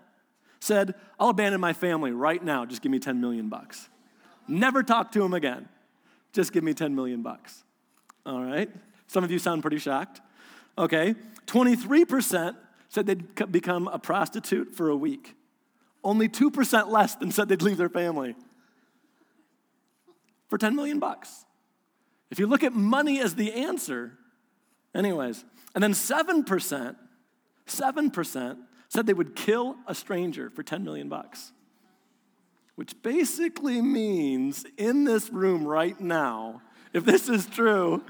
said, 0.58 0.94
I'll 1.18 1.28
abandon 1.28 1.60
my 1.60 1.72
family 1.72 2.12
right 2.12 2.42
now, 2.42 2.64
just 2.64 2.82
give 2.82 2.90
me 2.90 2.98
10 2.98 3.20
million 3.20 3.48
bucks. 3.48 3.88
Never 4.48 4.82
talk 4.82 5.12
to 5.12 5.24
him 5.24 5.32
again. 5.32 5.68
Just 6.32 6.52
give 6.52 6.64
me 6.64 6.74
10 6.74 6.94
million 6.94 7.22
bucks. 7.22 7.62
All 8.26 8.42
right? 8.42 8.70
Some 9.06 9.24
of 9.24 9.30
you 9.30 9.38
sound 9.38 9.62
pretty 9.62 9.78
shocked. 9.78 10.20
Okay. 10.76 11.14
23% 11.46 12.56
said 12.88 13.06
they'd 13.06 13.52
become 13.52 13.88
a 13.88 13.98
prostitute 13.98 14.74
for 14.74 14.88
a 14.88 14.96
week. 14.96 15.36
Only 16.02 16.28
2% 16.28 16.88
less 16.88 17.14
than 17.14 17.30
said 17.30 17.48
they'd 17.48 17.62
leave 17.62 17.76
their 17.76 17.88
family 17.88 18.34
for 20.48 20.58
10 20.58 20.76
million 20.76 20.98
bucks. 20.98 21.44
If 22.30 22.38
you 22.38 22.46
look 22.46 22.62
at 22.62 22.74
money 22.74 23.20
as 23.20 23.34
the 23.34 23.52
answer, 23.52 24.18
anyways, 24.94 25.44
and 25.74 25.82
then 25.82 25.92
7%, 25.92 26.96
7% 27.66 28.56
said 28.94 29.06
they 29.06 29.12
would 29.12 29.34
kill 29.34 29.76
a 29.88 29.94
stranger 29.94 30.48
for 30.50 30.62
10 30.62 30.84
million 30.84 31.08
bucks. 31.08 31.52
Which 32.76 32.94
basically 33.02 33.82
means 33.82 34.64
in 34.76 35.02
this 35.02 35.30
room 35.30 35.66
right 35.66 36.00
now, 36.00 36.62
if 36.92 37.04
this 37.04 37.28
is 37.28 37.46
true, 37.46 38.04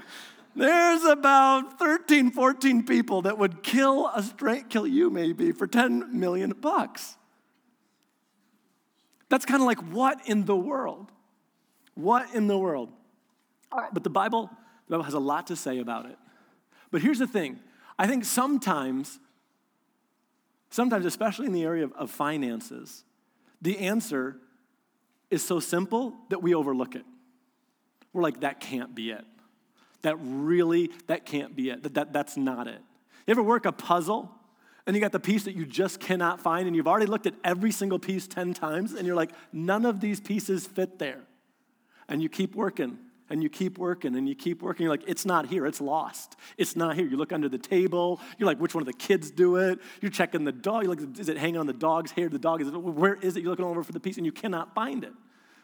there's 0.55 1.03
about 1.03 1.79
13, 1.79 2.29
14 2.29 2.85
people 2.85 3.23
that 3.23 3.39
would 3.39 3.63
kill 3.63 4.11
a 4.13 4.21
straight, 4.21 4.69
kill 4.69 4.85
you 4.85 5.09
maybe 5.09 5.51
for 5.51 5.65
10 5.65 6.19
million 6.19 6.51
bucks. 6.51 7.17
That's 9.27 9.45
kind 9.45 9.61
of 9.61 9.65
like 9.65 9.79
what 9.91 10.27
in 10.29 10.45
the 10.45 10.55
world? 10.55 11.11
What 11.95 12.33
in 12.35 12.45
the 12.45 12.59
world? 12.59 12.91
All 13.71 13.79
right, 13.79 13.93
but 13.93 14.03
the 14.03 14.11
Bible, 14.11 14.51
the 14.87 14.91
Bible 14.91 15.03
has 15.03 15.15
a 15.15 15.19
lot 15.19 15.47
to 15.47 15.55
say 15.55 15.79
about 15.79 16.05
it. 16.05 16.17
But 16.91 17.01
here's 17.01 17.19
the 17.19 17.27
thing. 17.27 17.59
I 17.97 18.05
think 18.05 18.23
sometimes, 18.23 19.19
sometimes, 20.69 21.05
especially 21.05 21.45
in 21.45 21.53
the 21.53 21.63
area 21.63 21.83
of, 21.83 21.93
of 21.93 22.11
finances, 22.11 23.03
the 23.61 23.79
answer 23.79 24.37
is 25.29 25.43
so 25.43 25.59
simple 25.59 26.13
that 26.29 26.41
we 26.41 26.53
overlook 26.53 26.95
it. 26.95 27.05
We're 28.13 28.21
like, 28.21 28.41
that 28.41 28.59
can't 28.59 28.95
be 28.95 29.11
it. 29.11 29.25
That 30.03 30.17
really, 30.21 30.91
that 31.07 31.25
can't 31.25 31.55
be 31.55 31.69
it. 31.69 31.83
That, 31.83 31.95
that, 31.95 32.13
that's 32.13 32.37
not 32.37 32.67
it. 32.67 32.79
You 33.25 33.31
ever 33.31 33.43
work 33.43 33.65
a 33.65 33.71
puzzle 33.71 34.31
and 34.85 34.95
you 34.95 35.01
got 35.01 35.11
the 35.11 35.19
piece 35.19 35.43
that 35.45 35.55
you 35.55 35.65
just 35.65 35.99
cannot 35.99 36.39
find 36.39 36.67
and 36.67 36.75
you've 36.75 36.87
already 36.87 37.07
looked 37.07 37.25
at 37.25 37.33
every 37.43 37.71
single 37.71 37.97
piece 37.97 38.27
10 38.27 38.53
times 38.53 38.93
and 38.93 39.07
you're 39.07 39.15
like, 39.15 39.31
none 39.51 39.85
of 39.85 39.99
these 39.99 40.19
pieces 40.19 40.67
fit 40.67 40.99
there. 40.99 41.21
And 42.07 42.21
you 42.21 42.29
keep 42.29 42.55
working 42.55 42.99
and 43.29 43.41
you 43.41 43.49
keep 43.49 43.77
working 43.77 44.15
and 44.15 44.29
you 44.29 44.35
keep 44.35 44.61
working. 44.61 44.83
You're 44.83 44.93
like, 44.93 45.07
it's 45.07 45.25
not 45.25 45.47
here, 45.47 45.65
it's 45.65 45.81
lost. 45.81 46.35
It's 46.57 46.75
not 46.75 46.95
here. 46.95 47.07
You 47.07 47.17
look 47.17 47.31
under 47.31 47.49
the 47.49 47.57
table, 47.57 48.19
you're 48.37 48.47
like, 48.47 48.59
which 48.59 48.75
one 48.75 48.81
of 48.81 48.87
the 48.87 48.93
kids 48.93 49.31
do 49.31 49.55
it? 49.57 49.79
You're 50.01 50.11
checking 50.11 50.43
the 50.43 50.51
dog, 50.51 50.83
you're 50.83 50.95
like, 50.95 51.19
is 51.19 51.29
it 51.29 51.37
hanging 51.37 51.57
on 51.57 51.67
the 51.67 51.73
dog's 51.73 52.11
hair? 52.11 52.29
The 52.29 52.39
dog 52.39 52.61
is, 52.61 52.69
where 52.71 53.15
is 53.15 53.35
it? 53.35 53.41
You're 53.41 53.49
looking 53.49 53.65
all 53.65 53.71
over 53.71 53.83
for 53.83 53.91
the 53.91 53.99
piece 53.99 54.17
and 54.17 54.25
you 54.25 54.31
cannot 54.31 54.75
find 54.75 55.03
it 55.03 55.13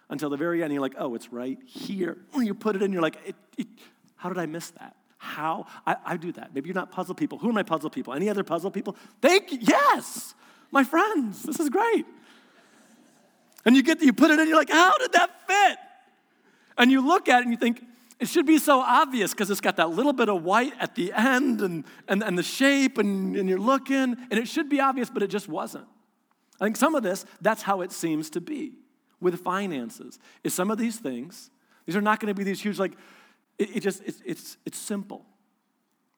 until 0.10 0.30
the 0.30 0.38
very 0.38 0.64
end. 0.64 0.74
You're 0.74 0.82
like, 0.82 0.96
oh, 0.98 1.16
it's 1.16 1.32
right 1.32 1.58
here. 1.66 2.18
You 2.36 2.54
put 2.54 2.76
it 2.76 2.82
in, 2.82 2.92
you're 2.92 3.02
like, 3.02 3.18
it, 3.26 3.36
it, 3.58 3.68
how 4.16 4.30
did 4.30 4.38
I 4.38 4.46
miss 4.46 4.72
that? 4.72 4.96
How? 5.18 5.68
I, 5.86 5.96
I 6.04 6.18
do 6.18 6.32
that. 6.32 6.54
Maybe 6.54 6.68
you're 6.68 6.76
not 6.76 6.92
puzzle 6.92 7.14
people. 7.14 7.38
Who 7.38 7.50
are 7.50 7.54
my 7.54 7.64
puzzle 7.64 7.92
people? 7.92 8.14
Any 8.14 8.28
other 8.28 8.44
puzzle 8.44 8.72
people? 8.72 8.96
Thank 9.22 9.52
you. 9.52 9.60
Yes, 9.62 10.34
my 10.72 10.84
friends. 10.84 11.44
This 11.44 11.60
is 11.60 11.70
great. 11.70 12.06
And 13.64 13.76
you 13.76 13.84
get 13.84 14.02
you 14.02 14.14
put 14.14 14.32
it 14.32 14.40
in, 14.40 14.48
you're 14.48 14.58
like, 14.58 14.72
how 14.72 14.98
did 14.98 15.14
that 15.14 15.48
fit? 15.48 15.78
And 16.82 16.92
you 16.92 17.06
look 17.06 17.30
at 17.30 17.42
it 17.42 17.44
and 17.44 17.52
you 17.52 17.58
think, 17.58 17.86
it 18.20 18.28
should 18.28 18.48
be 18.48 18.58
so 18.58 18.80
obvious 18.80 19.34
because 19.34 19.52
it's 19.52 19.62
got 19.62 19.76
that 19.76 19.92
little 19.92 20.14
bit 20.14 20.30
of 20.30 20.44
white 20.44 20.74
at 20.80 20.96
the 20.96 21.14
end 21.14 21.62
and, 21.62 21.86
and, 22.08 22.24
and 22.24 22.36
the 22.36 22.44
shape, 22.44 22.98
and, 22.98 23.36
and 23.36 23.48
you're 23.48 23.60
looking, 23.60 23.96
and 23.96 24.34
it 24.34 24.48
should 24.48 24.68
be 24.68 24.80
obvious, 24.80 25.08
but 25.08 25.22
it 25.22 25.28
just 25.28 25.48
wasn't. 25.48 25.86
I 26.60 26.66
think 26.66 26.78
some 26.78 26.96
of 26.96 27.04
this, 27.04 27.24
that's 27.40 27.62
how 27.62 27.82
it 27.82 27.92
seems 27.92 28.32
to 28.32 28.42
be 28.42 28.74
with 29.20 29.40
finances. 29.42 30.18
Is 30.44 30.56
some 30.56 30.72
of 30.72 30.80
these 30.80 30.98
things, 30.98 31.52
these 31.86 31.96
are 31.96 32.02
not 32.02 32.20
going 32.20 32.34
to 32.34 32.38
be 32.38 32.44
these 32.44 32.60
huge, 32.60 32.80
like, 32.80 32.94
it, 33.60 33.76
it 33.76 33.80
just, 33.82 34.02
it's, 34.04 34.20
it's, 34.26 34.58
it's 34.66 34.80
simple. 34.80 35.24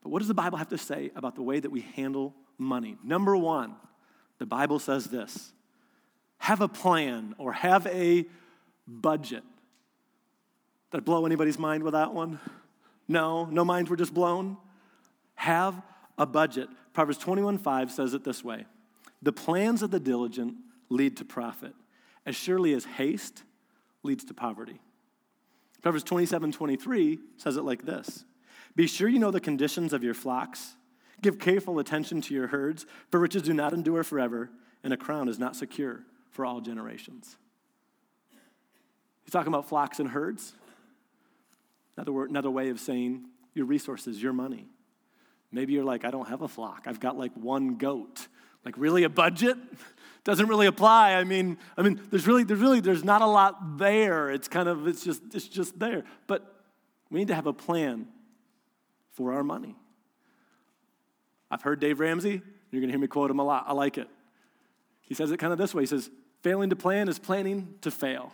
But 0.01 0.11
what 0.11 0.19
does 0.19 0.29
the 0.29 0.33
Bible 0.33 0.57
have 0.57 0.69
to 0.69 0.77
say 0.77 1.11
about 1.13 1.35
the 1.35 1.43
way 1.43 1.59
that 1.59 1.71
we 1.71 1.81
handle 1.81 2.33
money? 2.57 2.97
Number 3.03 3.35
one, 3.35 3.75
the 4.39 4.45
Bible 4.45 4.79
says 4.79 5.07
this 5.07 5.51
have 6.37 6.61
a 6.61 6.69
plan 6.69 7.35
or 7.37 7.51
have 7.51 7.85
a 7.87 8.25
budget. 8.87 9.43
I 10.93 10.99
blow 10.99 11.25
anybody's 11.25 11.57
mind 11.57 11.83
with 11.83 11.93
that 11.93 12.13
one? 12.13 12.39
No, 13.07 13.45
no 13.45 13.65
minds 13.65 13.89
were 13.89 13.95
just 13.95 14.13
blown. 14.13 14.57
Have 15.35 15.81
a 16.17 16.25
budget. 16.25 16.69
Proverbs 16.93 17.17
21 17.17 17.57
5 17.57 17.91
says 17.91 18.13
it 18.13 18.23
this 18.23 18.43
way 18.43 18.65
The 19.21 19.33
plans 19.33 19.81
of 19.81 19.91
the 19.91 19.99
diligent 19.99 20.55
lead 20.89 21.17
to 21.17 21.25
profit, 21.25 21.73
as 22.25 22.35
surely 22.35 22.73
as 22.73 22.85
haste 22.85 23.43
leads 24.03 24.23
to 24.25 24.33
poverty. 24.33 24.79
Proverbs 25.81 26.05
27:23 26.05 27.19
says 27.37 27.57
it 27.57 27.63
like 27.63 27.85
this 27.85 28.23
Be 28.75 28.87
sure 28.87 29.09
you 29.09 29.19
know 29.19 29.31
the 29.31 29.39
conditions 29.39 29.93
of 29.93 30.03
your 30.03 30.13
flocks. 30.13 30.75
Give 31.21 31.39
careful 31.39 31.79
attention 31.79 32.21
to 32.21 32.33
your 32.33 32.47
herds, 32.47 32.85
for 33.09 33.19
riches 33.19 33.43
do 33.43 33.53
not 33.53 33.73
endure 33.73 34.03
forever, 34.03 34.49
and 34.83 34.93
a 34.93 34.97
crown 34.97 35.29
is 35.29 35.39
not 35.39 35.55
secure 35.55 36.03
for 36.31 36.45
all 36.45 36.59
generations. 36.59 37.37
He's 39.23 39.31
talking 39.31 39.47
about 39.53 39.69
flocks 39.69 39.99
and 39.99 40.09
herds. 40.09 40.53
Another, 41.97 42.11
word, 42.11 42.29
another 42.29 42.51
way 42.51 42.69
of 42.69 42.79
saying 42.79 43.25
your 43.53 43.65
resources, 43.65 44.21
your 44.21 44.33
money. 44.33 44.67
Maybe 45.51 45.73
you're 45.73 45.83
like, 45.83 46.05
I 46.05 46.11
don't 46.11 46.27
have 46.27 46.41
a 46.41 46.47
flock. 46.47 46.83
I've 46.85 46.99
got 46.99 47.17
like 47.17 47.31
one 47.33 47.75
goat. 47.75 48.27
Like, 48.65 48.75
really, 48.77 49.03
a 49.03 49.09
budget? 49.09 49.57
doesn't 50.23 50.47
really 50.47 50.67
apply. 50.67 51.13
I 51.13 51.23
mean, 51.23 51.57
I 51.77 51.81
mean, 51.81 52.01
there's 52.09 52.25
really, 52.25 52.43
there's 52.43 52.59
really, 52.59 52.79
there's 52.79 53.03
not 53.03 53.21
a 53.21 53.27
lot 53.27 53.77
there. 53.77 54.29
It's 54.29 54.47
kind 54.47 54.69
of, 54.69 54.87
it's 54.87 55.03
just, 55.03 55.21
it's 55.33 55.47
just 55.47 55.77
there. 55.77 56.03
But 56.27 56.49
we 57.09 57.19
need 57.19 57.27
to 57.27 57.35
have 57.35 57.47
a 57.47 57.53
plan 57.53 58.07
for 59.11 59.33
our 59.33 59.43
money. 59.43 59.75
I've 61.51 61.61
heard 61.61 61.79
Dave 61.79 61.99
Ramsey. 61.99 62.41
You're 62.71 62.81
going 62.81 62.87
to 62.87 62.93
hear 62.93 62.99
me 62.99 63.07
quote 63.07 63.29
him 63.29 63.39
a 63.39 63.43
lot. 63.43 63.65
I 63.67 63.73
like 63.73 63.97
it. 63.97 64.07
He 65.01 65.13
says 65.13 65.31
it 65.31 65.37
kind 65.37 65.51
of 65.51 65.59
this 65.59 65.75
way. 65.75 65.83
He 65.83 65.87
says, 65.87 66.09
failing 66.41 66.69
to 66.69 66.75
plan 66.75 67.07
is 67.09 67.19
planning 67.19 67.75
to 67.81 67.91
fail. 67.91 68.33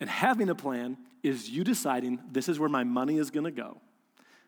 And 0.00 0.10
having 0.10 0.48
a 0.48 0.54
plan 0.54 0.98
is 1.22 1.48
you 1.48 1.64
deciding 1.64 2.20
this 2.30 2.48
is 2.48 2.58
where 2.58 2.68
my 2.68 2.84
money 2.84 3.18
is 3.18 3.30
going 3.30 3.44
to 3.44 3.50
go. 3.50 3.80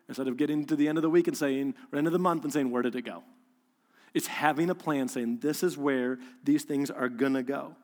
Instead 0.07 0.27
of 0.27 0.37
getting 0.37 0.65
to 0.65 0.75
the 0.75 0.87
end 0.87 0.97
of 0.97 1.01
the 1.01 1.09
week 1.09 1.27
and 1.27 1.37
saying, 1.37 1.75
or 1.91 1.97
end 1.97 2.07
of 2.07 2.13
the 2.13 2.19
month 2.19 2.43
and 2.43 2.51
saying, 2.53 2.71
where 2.71 2.81
did 2.81 2.95
it 2.95 3.03
go? 3.03 3.23
It's 4.13 4.27
having 4.27 4.69
a 4.69 4.75
plan 4.75 5.07
saying, 5.07 5.39
this 5.39 5.61
is 5.61 5.77
where 5.77 6.17
these 6.43 6.63
things 6.63 6.89
are 6.89 7.09
going 7.09 7.33
to 7.33 7.43
go. 7.43 7.75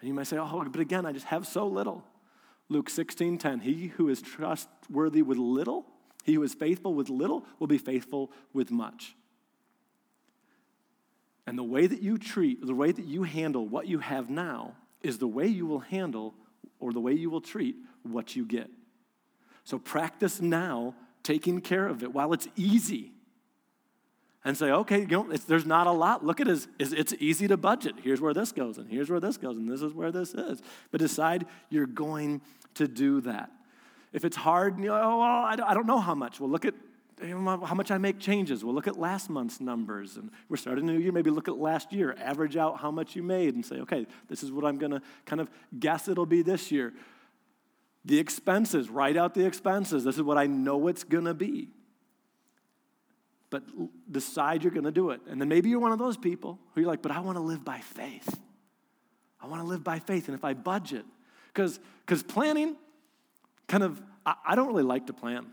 And 0.00 0.08
you 0.08 0.14
might 0.14 0.26
say, 0.26 0.36
oh, 0.38 0.64
but 0.70 0.80
again, 0.80 1.06
I 1.06 1.12
just 1.12 1.26
have 1.26 1.46
so 1.46 1.66
little. 1.66 2.04
Luke 2.68 2.90
16 2.90 3.38
10, 3.38 3.60
he 3.60 3.88
who 3.88 4.08
is 4.08 4.20
trustworthy 4.20 5.22
with 5.22 5.38
little, 5.38 5.86
he 6.24 6.34
who 6.34 6.42
is 6.42 6.54
faithful 6.54 6.94
with 6.94 7.08
little, 7.08 7.44
will 7.58 7.66
be 7.66 7.78
faithful 7.78 8.32
with 8.52 8.70
much. 8.70 9.14
And 11.46 11.58
the 11.58 11.64
way 11.64 11.86
that 11.86 12.02
you 12.02 12.18
treat, 12.18 12.64
the 12.64 12.74
way 12.74 12.92
that 12.92 13.04
you 13.04 13.24
handle 13.24 13.66
what 13.66 13.86
you 13.86 13.98
have 13.98 14.30
now, 14.30 14.74
is 15.02 15.18
the 15.18 15.26
way 15.26 15.46
you 15.46 15.66
will 15.66 15.80
handle 15.80 16.34
or 16.80 16.92
the 16.92 17.00
way 17.00 17.12
you 17.12 17.30
will 17.30 17.40
treat 17.40 17.76
what 18.02 18.36
you 18.36 18.44
get. 18.44 18.68
So 19.64 19.78
practice 19.78 20.40
now 20.40 20.94
taking 21.22 21.60
care 21.60 21.86
of 21.86 22.02
it 22.02 22.12
while 22.12 22.32
it's 22.32 22.48
easy 22.56 23.12
and 24.44 24.56
say, 24.58 24.70
okay, 24.70 25.00
you 25.00 25.06
know, 25.06 25.32
there's 25.46 25.66
not 25.66 25.86
a 25.86 25.92
lot. 25.92 26.24
Look 26.24 26.40
at 26.40 26.48
it, 26.48 26.66
it's, 26.78 26.92
it's 26.92 27.14
easy 27.20 27.46
to 27.46 27.56
budget. 27.56 27.94
Here's 28.02 28.20
where 28.20 28.34
this 28.34 28.50
goes, 28.50 28.78
and 28.78 28.90
here's 28.90 29.08
where 29.08 29.20
this 29.20 29.36
goes, 29.36 29.56
and 29.56 29.70
this 29.70 29.82
is 29.82 29.94
where 29.94 30.10
this 30.10 30.34
is. 30.34 30.60
But 30.90 31.00
decide 31.00 31.46
you're 31.70 31.86
going 31.86 32.40
to 32.74 32.88
do 32.88 33.20
that. 33.20 33.50
If 34.12 34.24
it's 34.24 34.36
hard, 34.36 34.78
you 34.78 34.86
know, 34.86 34.94
oh, 34.94 35.18
well, 35.18 35.66
I 35.66 35.74
don't 35.74 35.86
know 35.86 36.00
how 36.00 36.14
much. 36.14 36.40
Well, 36.40 36.50
look 36.50 36.64
at 36.64 36.74
how 37.22 37.74
much 37.74 37.90
I 37.90 37.98
make 37.98 38.18
changes. 38.18 38.64
We'll 38.64 38.74
look 38.74 38.86
at 38.86 38.98
last 38.98 39.30
month's 39.30 39.60
numbers, 39.60 40.16
and 40.16 40.30
we're 40.48 40.56
starting 40.56 40.88
a 40.88 40.92
new 40.92 40.98
year. 40.98 41.12
Maybe 41.12 41.30
look 41.30 41.48
at 41.48 41.56
last 41.56 41.92
year, 41.92 42.16
average 42.18 42.56
out 42.56 42.78
how 42.78 42.90
much 42.90 43.14
you 43.16 43.22
made, 43.22 43.54
and 43.54 43.64
say, 43.64 43.76
okay, 43.76 44.06
this 44.28 44.42
is 44.42 44.50
what 44.50 44.64
I'm 44.64 44.78
going 44.78 44.92
to 44.92 45.02
kind 45.24 45.40
of 45.40 45.50
guess 45.78 46.08
it'll 46.08 46.26
be 46.26 46.42
this 46.42 46.70
year. 46.70 46.92
The 48.04 48.18
expenses, 48.18 48.90
write 48.90 49.16
out 49.16 49.34
the 49.34 49.46
expenses. 49.46 50.02
This 50.02 50.16
is 50.16 50.22
what 50.22 50.36
I 50.36 50.46
know 50.46 50.88
it's 50.88 51.04
going 51.04 51.26
to 51.26 51.34
be 51.34 51.68
but 53.52 53.62
decide 54.10 54.64
you're 54.64 54.72
going 54.72 54.82
to 54.84 54.90
do 54.90 55.10
it. 55.10 55.20
And 55.28 55.38
then 55.38 55.46
maybe 55.46 55.68
you're 55.68 55.78
one 55.78 55.92
of 55.92 55.98
those 55.98 56.16
people 56.16 56.58
who 56.74 56.80
you're 56.80 56.90
like, 56.90 57.02
but 57.02 57.12
I 57.12 57.20
want 57.20 57.36
to 57.36 57.42
live 57.42 57.62
by 57.62 57.80
faith. 57.80 58.40
I 59.38 59.46
want 59.46 59.60
to 59.60 59.68
live 59.68 59.84
by 59.84 59.98
faith. 59.98 60.28
And 60.28 60.34
if 60.34 60.42
I 60.42 60.54
budget, 60.54 61.04
because 61.54 61.78
planning 62.22 62.76
kind 63.68 63.82
of, 63.82 64.02
I, 64.24 64.34
I 64.46 64.54
don't 64.54 64.68
really 64.68 64.82
like 64.82 65.08
to 65.08 65.12
plan. 65.12 65.48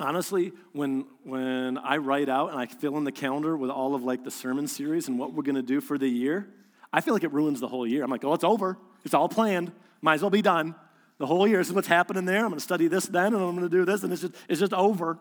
Honestly, 0.00 0.52
when, 0.72 1.04
when 1.24 1.78
I 1.78 1.98
write 1.98 2.28
out 2.28 2.50
and 2.50 2.58
I 2.58 2.66
fill 2.66 2.96
in 2.96 3.04
the 3.04 3.12
calendar 3.12 3.56
with 3.56 3.70
all 3.70 3.94
of 3.94 4.02
like 4.02 4.24
the 4.24 4.30
sermon 4.30 4.66
series 4.66 5.08
and 5.08 5.18
what 5.18 5.34
we're 5.34 5.42
going 5.42 5.56
to 5.56 5.62
do 5.62 5.80
for 5.80 5.98
the 5.98 6.08
year, 6.08 6.48
I 6.92 7.00
feel 7.00 7.14
like 7.14 7.24
it 7.24 7.32
ruins 7.32 7.60
the 7.60 7.68
whole 7.68 7.86
year. 7.86 8.02
I'm 8.02 8.10
like, 8.10 8.24
oh, 8.24 8.32
it's 8.34 8.44
over. 8.44 8.78
It's 9.04 9.14
all 9.14 9.28
planned. 9.28 9.72
Might 10.02 10.14
as 10.14 10.22
well 10.22 10.30
be 10.30 10.42
done. 10.42 10.74
The 11.18 11.26
whole 11.26 11.46
year. 11.46 11.58
This 11.58 11.68
is 11.68 11.74
what's 11.74 11.88
happening 11.88 12.24
there. 12.24 12.44
I'm 12.44 12.48
going 12.48 12.54
to 12.54 12.60
study 12.60 12.88
this 12.88 13.06
then, 13.06 13.34
and 13.34 13.42
I'm 13.42 13.56
going 13.56 13.68
to 13.68 13.68
do 13.68 13.84
this, 13.84 14.02
and 14.02 14.12
it's 14.12 14.22
just, 14.22 14.34
it's 14.48 14.58
just 14.58 14.72
over. 14.72 15.18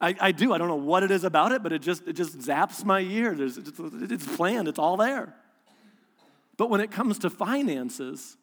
I, 0.00 0.14
I 0.20 0.32
do. 0.32 0.52
I 0.52 0.58
don't 0.58 0.68
know 0.68 0.76
what 0.76 1.02
it 1.02 1.10
is 1.10 1.24
about 1.24 1.52
it, 1.52 1.62
but 1.62 1.72
it 1.72 1.82
just, 1.82 2.06
it 2.06 2.12
just 2.14 2.38
zaps 2.38 2.84
my 2.84 2.98
year. 2.98 3.34
There's, 3.34 3.58
it's, 3.58 3.72
it's 3.78 4.36
planned, 4.36 4.68
it's 4.68 4.78
all 4.78 4.96
there. 4.96 5.34
But 6.56 6.70
when 6.70 6.80
it 6.80 6.90
comes 6.90 7.18
to 7.20 7.30
finances, 7.30 8.36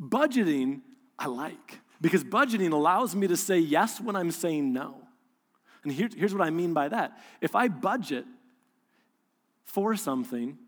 budgeting, 0.00 0.80
I 1.18 1.26
like. 1.26 1.80
Because 2.00 2.24
budgeting 2.24 2.72
allows 2.72 3.14
me 3.14 3.26
to 3.26 3.36
say 3.36 3.58
yes 3.58 4.00
when 4.00 4.16
I'm 4.16 4.30
saying 4.30 4.72
no. 4.72 4.96
And 5.82 5.92
here, 5.92 6.08
here's 6.14 6.34
what 6.34 6.46
I 6.46 6.50
mean 6.50 6.72
by 6.74 6.88
that. 6.88 7.18
If 7.40 7.54
I 7.54 7.68
budget 7.68 8.24
for 9.64 9.96
something, 9.96 10.58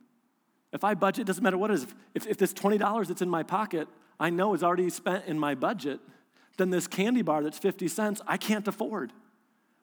if 0.72 0.84
I 0.84 0.94
budget, 0.94 1.26
doesn't 1.26 1.42
matter 1.42 1.58
what 1.58 1.70
it 1.70 1.74
is, 1.74 1.86
if, 2.14 2.26
if 2.26 2.36
this 2.36 2.52
$20 2.52 3.06
that's 3.06 3.22
in 3.22 3.28
my 3.28 3.42
pocket, 3.42 3.88
I 4.20 4.30
know 4.30 4.54
is 4.54 4.62
already 4.62 4.90
spent 4.90 5.26
in 5.26 5.38
my 5.38 5.54
budget, 5.54 6.00
then 6.56 6.70
this 6.70 6.86
candy 6.86 7.22
bar 7.22 7.42
that's 7.42 7.58
50 7.58 7.88
cents, 7.88 8.20
I 8.26 8.36
can't 8.36 8.66
afford 8.66 9.12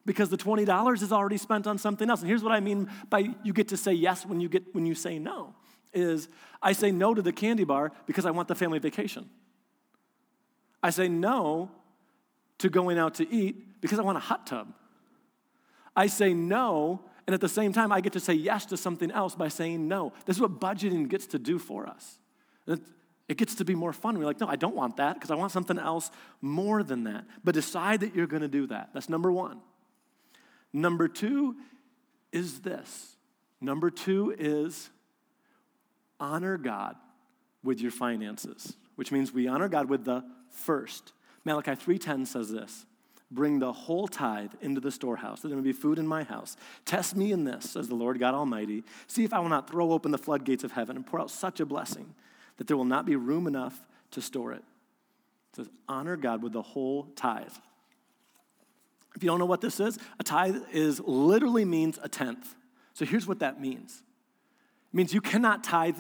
because 0.06 0.30
the 0.30 0.38
$20 0.38 1.02
is 1.02 1.12
already 1.12 1.38
spent 1.38 1.68
on 1.68 1.78
something 1.78 2.10
else. 2.10 2.22
And 2.22 2.30
here's 2.30 2.44
what 2.44 2.52
I 2.52 2.60
mean 2.60 2.90
by 3.10 3.30
you 3.44 3.54
get 3.54 3.70
to 3.70 3.78
say 3.78 3.94
yes 3.94 4.26
when 4.26 4.40
you 4.40 4.50
get 4.50 4.74
when 4.74 4.86
you 4.86 4.96
say 4.96 5.20
no 5.20 5.56
is 5.94 6.28
I 6.62 6.74
say 6.74 6.92
no 6.92 7.14
to 7.14 7.22
the 7.22 7.32
candy 7.32 7.64
bar 7.64 7.92
because 8.06 8.26
I 8.26 8.32
want 8.32 8.48
the 8.48 8.56
family 8.56 8.80
vacation. 8.80 9.30
I 10.86 10.92
say 10.92 11.10
no 11.10 11.72
to 12.60 12.70
going 12.70 13.00
out 13.00 13.16
to 13.16 13.28
eat 13.34 13.82
because 13.82 13.98
I 13.98 14.04
want 14.04 14.18
a 14.18 14.22
hot 14.22 14.46
tub. 14.46 14.72
I 15.96 16.06
say 16.06 16.32
no, 16.32 17.02
and 17.26 17.34
at 17.34 17.42
the 17.42 17.50
same 17.50 17.74
time, 17.74 17.92
I 17.92 18.02
get 18.02 18.14
to 18.14 18.20
say 18.20 18.34
yes 18.34 18.68
to 18.68 18.78
something 18.78 19.10
else 19.10 19.34
by 19.34 19.48
saying 19.48 19.88
no. 19.88 20.14
This 20.28 20.36
is 20.36 20.42
what 20.44 20.60
budgeting 20.60 21.10
gets 21.10 21.26
to 21.28 21.40
do 21.40 21.58
for 21.58 21.88
us. 21.88 22.20
It 22.68 23.36
gets 23.38 23.56
to 23.56 23.66
be 23.66 23.74
more 23.74 23.94
fun. 23.94 24.20
We're 24.20 24.26
like, 24.26 24.40
no, 24.40 24.48
I 24.48 24.58
don't 24.58 24.76
want 24.76 24.98
that 24.98 25.16
because 25.16 25.32
I 25.32 25.36
want 25.36 25.52
something 25.52 25.80
else 25.80 26.12
more 26.40 26.84
than 26.84 27.06
that. 27.06 27.26
But 27.44 27.56
decide 27.56 28.02
that 28.02 28.14
you're 28.14 28.28
going 28.28 28.44
to 28.44 28.48
do 28.48 28.68
that. 28.68 28.92
That's 28.94 29.10
number 29.10 29.32
one. 29.32 29.62
Number 30.72 31.08
two 31.08 31.56
is 32.32 32.60
this. 32.60 33.16
Number 33.60 33.90
two 33.90 34.36
is 34.38 34.92
honor 36.20 36.60
God 36.60 36.96
with 37.64 37.82
your 37.82 37.90
finances, 37.90 38.76
which 38.98 39.12
means 39.12 39.34
we 39.34 39.48
honor 39.48 39.68
God 39.68 39.90
with 39.90 40.06
the 40.06 40.24
first. 40.56 41.14
Malachi 41.44 41.72
3:10 41.72 42.26
says 42.26 42.50
this: 42.50 42.86
Bring 43.32 43.60
the 43.60 43.74
whole 43.74 44.08
tithe 44.08 44.54
into 44.62 44.82
the 44.82 44.92
storehouse, 44.92 45.42
that 45.42 45.50
there 45.50 45.58
may 45.58 45.64
be 45.64 45.74
food 45.74 46.00
in 46.00 46.08
my 46.08 46.24
house. 46.24 46.58
Test 46.86 47.16
me 47.16 47.32
in 47.32 47.44
this, 47.44 47.72
says 47.72 47.88
the 47.88 47.96
Lord 47.96 48.20
God 48.20 48.34
Almighty. 48.34 48.84
See 49.08 49.24
if 49.24 49.34
I 49.34 49.40
will 49.40 49.50
not 49.50 49.70
throw 49.70 49.92
open 49.92 50.12
the 50.12 50.18
floodgates 50.18 50.64
of 50.64 50.72
heaven 50.72 50.96
and 50.96 51.06
pour 51.06 51.20
out 51.20 51.32
such 51.32 51.60
a 51.60 51.66
blessing 51.66 52.14
that 52.58 52.68
there 52.68 52.78
will 52.78 52.86
not 52.86 53.06
be 53.06 53.16
room 53.16 53.48
enough 53.48 53.86
to 54.12 54.22
store 54.22 54.54
it. 54.54 54.64
It 55.52 55.58
says, 55.58 55.70
honor 55.88 56.16
God 56.16 56.42
with 56.42 56.54
the 56.54 56.62
whole 56.62 57.08
tithe. 57.16 57.52
If 59.16 59.24
you 59.24 59.30
don't 59.30 59.40
know 59.40 59.46
what 59.46 59.62
this 59.62 59.80
is, 59.80 59.98
a 60.20 60.24
tithe 60.24 60.58
is 60.72 61.00
literally 61.00 61.66
means 61.66 62.00
a 62.02 62.10
tenth. 62.10 62.56
So 62.94 63.06
here's 63.06 63.28
what 63.28 63.40
that 63.40 63.62
means. 63.62 64.04
It 64.94 64.96
means 64.96 65.14
you 65.14 65.22
cannot 65.22 65.64
tithe 65.64 66.00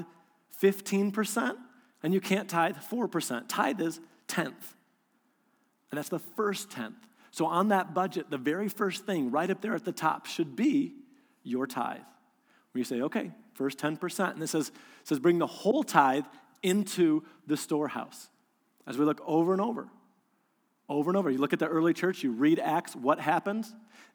15% 0.61 1.55
and 2.03 2.13
you 2.13 2.21
can't 2.21 2.49
tithe 2.49 2.77
4%. 2.77 3.45
Tithe 3.47 3.81
is 3.81 3.99
tenth. 4.27 4.75
And 5.91 5.97
that's 5.97 6.09
the 6.09 6.19
first 6.19 6.71
tenth. 6.71 6.95
So 7.31 7.45
on 7.45 7.69
that 7.69 7.93
budget, 7.93 8.29
the 8.29 8.37
very 8.37 8.69
first 8.69 9.05
thing 9.05 9.31
right 9.31 9.49
up 9.49 9.61
there 9.61 9.75
at 9.75 9.85
the 9.85 9.91
top 9.91 10.25
should 10.25 10.55
be 10.55 10.93
your 11.43 11.67
tithe. 11.67 11.99
Where 12.71 12.79
you 12.79 12.83
say, 12.83 13.01
okay, 13.01 13.31
first 13.53 13.77
10%. 13.77 14.33
And 14.33 14.43
it 14.43 14.47
says, 14.47 14.69
it 14.69 15.07
says 15.07 15.19
bring 15.19 15.39
the 15.39 15.47
whole 15.47 15.83
tithe 15.83 16.25
into 16.63 17.23
the 17.47 17.57
storehouse. 17.57 18.29
As 18.87 18.97
we 18.97 19.05
look 19.05 19.21
over 19.25 19.51
and 19.51 19.61
over, 19.61 19.87
over 20.87 21.09
and 21.09 21.17
over. 21.17 21.29
You 21.29 21.37
look 21.37 21.53
at 21.53 21.59
the 21.59 21.67
early 21.67 21.93
church, 21.93 22.23
you 22.23 22.31
read 22.31 22.59
Acts, 22.59 22.95
what 22.95 23.19
happened? 23.19 23.65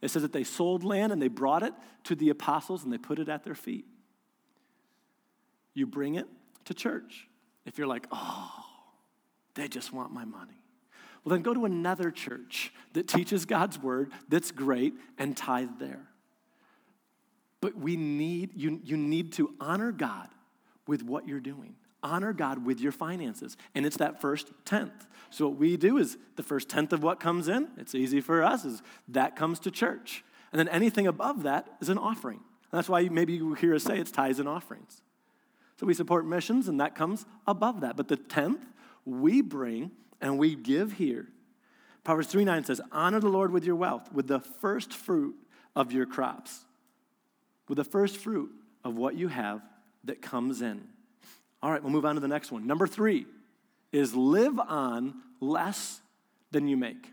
It 0.00 0.11
says 0.11 0.23
that 0.23 0.33
they 0.33 0.45
sold 0.45 0.85
land 0.85 1.12
and 1.12 1.21
they 1.21 1.29
brought 1.29 1.62
it 1.62 1.73
to 2.05 2.14
the 2.14 2.31
apostles 2.31 2.85
and 2.85 2.93
they 2.93 2.99
put 2.99 3.19
it 3.19 3.29
at 3.29 3.45
their 3.45 3.55
feet. 3.55 3.87
You 5.75 5.87
bring 5.87 6.14
it 6.14 6.26
to 6.67 6.75
church. 6.75 7.29
If 7.67 7.79
you're 7.79 7.87
like, 7.87 8.07
oh, 8.11 8.50
they 9.54 9.69
just 9.69 9.92
want 9.92 10.12
my 10.12 10.25
money. 10.25 10.62
Well, 11.25 11.35
then 11.35 11.42
go 11.42 11.52
to 11.52 11.64
another 11.64 12.11
church 12.11 12.73
that 12.95 13.07
teaches 13.07 13.45
God's 13.45 13.78
word 13.78 14.12
that's 14.28 14.50
great 14.50 14.95
and 15.19 15.37
tithe 15.37 15.78
there. 15.78 16.07
But 17.61 17.77
we 17.77 17.96
need, 17.96 18.53
you, 18.55 18.81
you 18.83 18.96
need 18.96 19.33
to 19.35 19.55
honor 19.61 19.92
God 19.92 20.29
with 20.87 21.03
what 21.03 21.29
you're 21.29 21.40
doing. 21.40 21.75
Honor 22.03 22.33
God 22.33 22.64
with 22.64 22.81
your 22.81 22.92
finances. 22.92 23.59
And 23.75 23.85
it's 23.85 23.98
that 23.98 24.20
first 24.20 24.51
tenth. 24.64 25.07
So 25.29 25.48
what 25.48 25.59
we 25.59 25.77
do 25.77 25.98
is 25.98 26.16
the 26.37 26.42
first 26.42 26.70
tenth 26.70 26.94
of 26.94 27.03
what 27.03 27.20
comes 27.20 27.48
in, 27.48 27.68
it's 27.77 27.94
easy 27.94 28.22
for 28.22 28.42
us, 28.42 28.64
is 28.64 28.83
that 29.09 29.37
comes 29.37 29.59
to 29.61 29.70
church. 29.70 30.25
And 30.53 30.59
then 30.59 30.68
anything 30.68 31.07
above 31.07 31.42
that 31.42 31.68
is 31.81 31.90
an 31.90 31.98
offering. 31.98 32.40
And 32.72 32.79
that's 32.79 32.88
why 32.88 33.03
maybe 33.09 33.35
you 33.35 33.53
hear 33.55 33.75
us 33.75 33.85
say 33.85 33.98
it's 33.98 34.11
tithes 34.11 34.40
and 34.40 34.48
offerings. 34.48 35.03
So 35.79 35.87
we 35.87 35.94
support 35.94 36.27
missions, 36.27 36.68
and 36.68 36.81
that 36.81 36.94
comes 36.94 37.27
above 37.46 37.83
that. 37.83 37.96
But 37.96 38.09
the 38.09 38.16
tenth, 38.16 38.61
we 39.05 39.43
bring 39.43 39.91
and 40.21 40.39
we 40.39 40.55
give 40.55 40.93
here. 40.93 41.29
Proverbs 42.05 42.29
3 42.29 42.45
9 42.45 42.65
says, 42.65 42.81
Honor 42.93 43.21
the 43.21 43.29
Lord 43.29 43.53
with 43.53 43.65
your 43.65 43.77
wealth, 43.77 44.13
with 44.13 44.27
the 44.27 44.41
first 44.41 44.93
fruit 44.93 45.35
of 45.77 45.93
your 45.93 46.07
crops, 46.07 46.65
with 47.69 47.77
the 47.77 47.85
first 47.85 48.17
fruit 48.17 48.51
of 48.85 48.97
what 48.97 49.15
you 49.15 49.29
have 49.29 49.63
that 50.05 50.23
comes 50.23 50.63
in. 50.63 50.83
All 51.63 51.71
right, 51.71 51.83
we'll 51.83 51.93
move 51.93 52.07
on 52.07 52.15
to 52.15 52.21
the 52.21 52.29
next 52.29 52.51
one. 52.51 52.67
Number 52.67 52.87
three 52.87 53.27
is 53.93 54.15
live 54.15 54.59
on 54.59 55.15
less 55.41 56.01
than 56.51 56.69
you 56.69 56.77
make. 56.77 57.13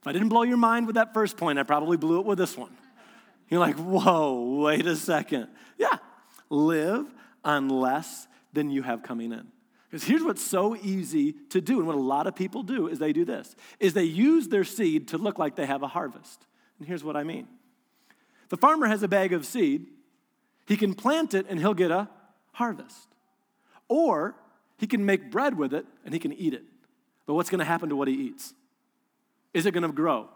If 0.00 0.06
I 0.06 0.12
didn't 0.12 0.30
blow 0.30 0.42
your 0.42 0.56
mind 0.56 0.86
with 0.86 0.96
that 0.96 1.14
first 1.14 1.36
point, 1.36 1.58
I 1.58 1.62
probably 1.62 1.96
blew 1.96 2.20
it 2.20 2.26
with 2.26 2.38
this 2.38 2.56
one. 2.56 2.76
You're 3.48 3.60
like, 3.60 3.76
whoa, 3.76 4.60
wait 4.62 4.86
a 4.86 4.96
second. 4.96 5.48
Yeah, 5.78 5.98
live 6.48 7.06
on 7.44 7.68
less 7.68 8.26
than 8.52 8.70
you 8.70 8.82
have 8.82 9.02
coming 9.02 9.32
in. 9.32 9.46
Because 9.92 10.08
here's 10.08 10.22
what's 10.22 10.42
so 10.42 10.74
easy 10.74 11.34
to 11.50 11.60
do, 11.60 11.76
and 11.76 11.86
what 11.86 11.94
a 11.94 12.00
lot 12.00 12.26
of 12.26 12.34
people 12.34 12.62
do 12.62 12.88
is 12.88 12.98
they 12.98 13.12
do 13.12 13.26
this, 13.26 13.54
is 13.78 13.92
they 13.92 14.04
use 14.04 14.48
their 14.48 14.64
seed 14.64 15.08
to 15.08 15.18
look 15.18 15.38
like 15.38 15.54
they 15.54 15.66
have 15.66 15.82
a 15.82 15.86
harvest. 15.86 16.46
And 16.78 16.88
here's 16.88 17.04
what 17.04 17.14
I 17.14 17.24
mean. 17.24 17.46
The 18.48 18.56
farmer 18.56 18.86
has 18.86 19.02
a 19.02 19.08
bag 19.08 19.34
of 19.34 19.44
seed, 19.44 19.86
he 20.66 20.78
can 20.78 20.94
plant 20.94 21.34
it 21.34 21.44
and 21.46 21.58
he'll 21.60 21.74
get 21.74 21.90
a 21.90 22.08
harvest. 22.52 23.06
Or 23.86 24.34
he 24.78 24.86
can 24.86 25.04
make 25.04 25.30
bread 25.30 25.58
with 25.58 25.74
it 25.74 25.84
and 26.06 26.14
he 26.14 26.18
can 26.18 26.32
eat 26.32 26.54
it. 26.54 26.64
But 27.26 27.34
what's 27.34 27.50
going 27.50 27.58
to 27.58 27.66
happen 27.66 27.90
to 27.90 27.96
what 27.96 28.08
he 28.08 28.14
eats? 28.14 28.54
Is 29.52 29.66
it 29.66 29.72
going 29.72 29.82
to 29.82 29.92
grow? 29.92 30.26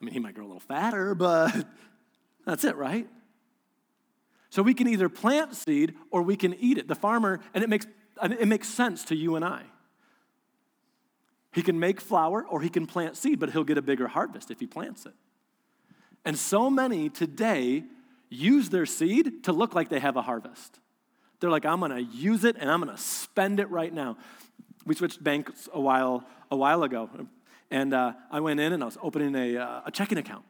I 0.00 0.04
mean, 0.04 0.14
he 0.14 0.20
might 0.20 0.36
grow 0.36 0.44
a 0.44 0.46
little 0.46 0.60
fatter, 0.60 1.16
but 1.16 1.66
that's 2.46 2.62
it, 2.62 2.76
right? 2.76 3.08
So 4.50 4.62
we 4.62 4.74
can 4.74 4.86
either 4.86 5.08
plant 5.08 5.56
seed 5.56 5.94
or 6.12 6.22
we 6.22 6.36
can 6.36 6.54
eat 6.54 6.78
it. 6.78 6.86
The 6.86 6.94
farmer, 6.94 7.40
and 7.52 7.64
it 7.64 7.68
makes, 7.68 7.86
it 8.22 8.48
makes 8.48 8.68
sense 8.68 9.04
to 9.04 9.16
you 9.16 9.36
and 9.36 9.44
I. 9.44 9.62
He 11.52 11.62
can 11.62 11.78
make 11.78 12.00
flour 12.00 12.46
or 12.46 12.60
he 12.60 12.68
can 12.68 12.86
plant 12.86 13.16
seed, 13.16 13.40
but 13.40 13.50
he'll 13.50 13.64
get 13.64 13.78
a 13.78 13.82
bigger 13.82 14.08
harvest 14.08 14.50
if 14.50 14.60
he 14.60 14.66
plants 14.66 15.06
it. 15.06 15.14
And 16.24 16.38
so 16.38 16.68
many 16.68 17.08
today 17.08 17.84
use 18.28 18.68
their 18.68 18.86
seed 18.86 19.44
to 19.44 19.52
look 19.52 19.74
like 19.74 19.88
they 19.88 20.00
have 20.00 20.16
a 20.16 20.22
harvest. 20.22 20.78
They're 21.40 21.50
like, 21.50 21.64
I'm 21.64 21.80
to 21.80 22.02
use 22.02 22.44
it 22.44 22.56
and 22.58 22.70
I'm 22.70 22.80
to 22.86 22.96
spend 22.96 23.60
it 23.60 23.70
right 23.70 23.92
now. 23.92 24.16
We 24.84 24.94
switched 24.94 25.22
banks 25.22 25.68
a 25.72 25.80
while, 25.80 26.24
a 26.50 26.56
while 26.56 26.82
ago, 26.82 27.08
and 27.70 27.94
uh, 27.94 28.12
I 28.30 28.40
went 28.40 28.60
in 28.60 28.72
and 28.72 28.82
I 28.82 28.86
was 28.86 28.98
opening 29.02 29.34
a, 29.34 29.56
uh, 29.56 29.80
a 29.86 29.90
checking 29.90 30.18
account. 30.18 30.44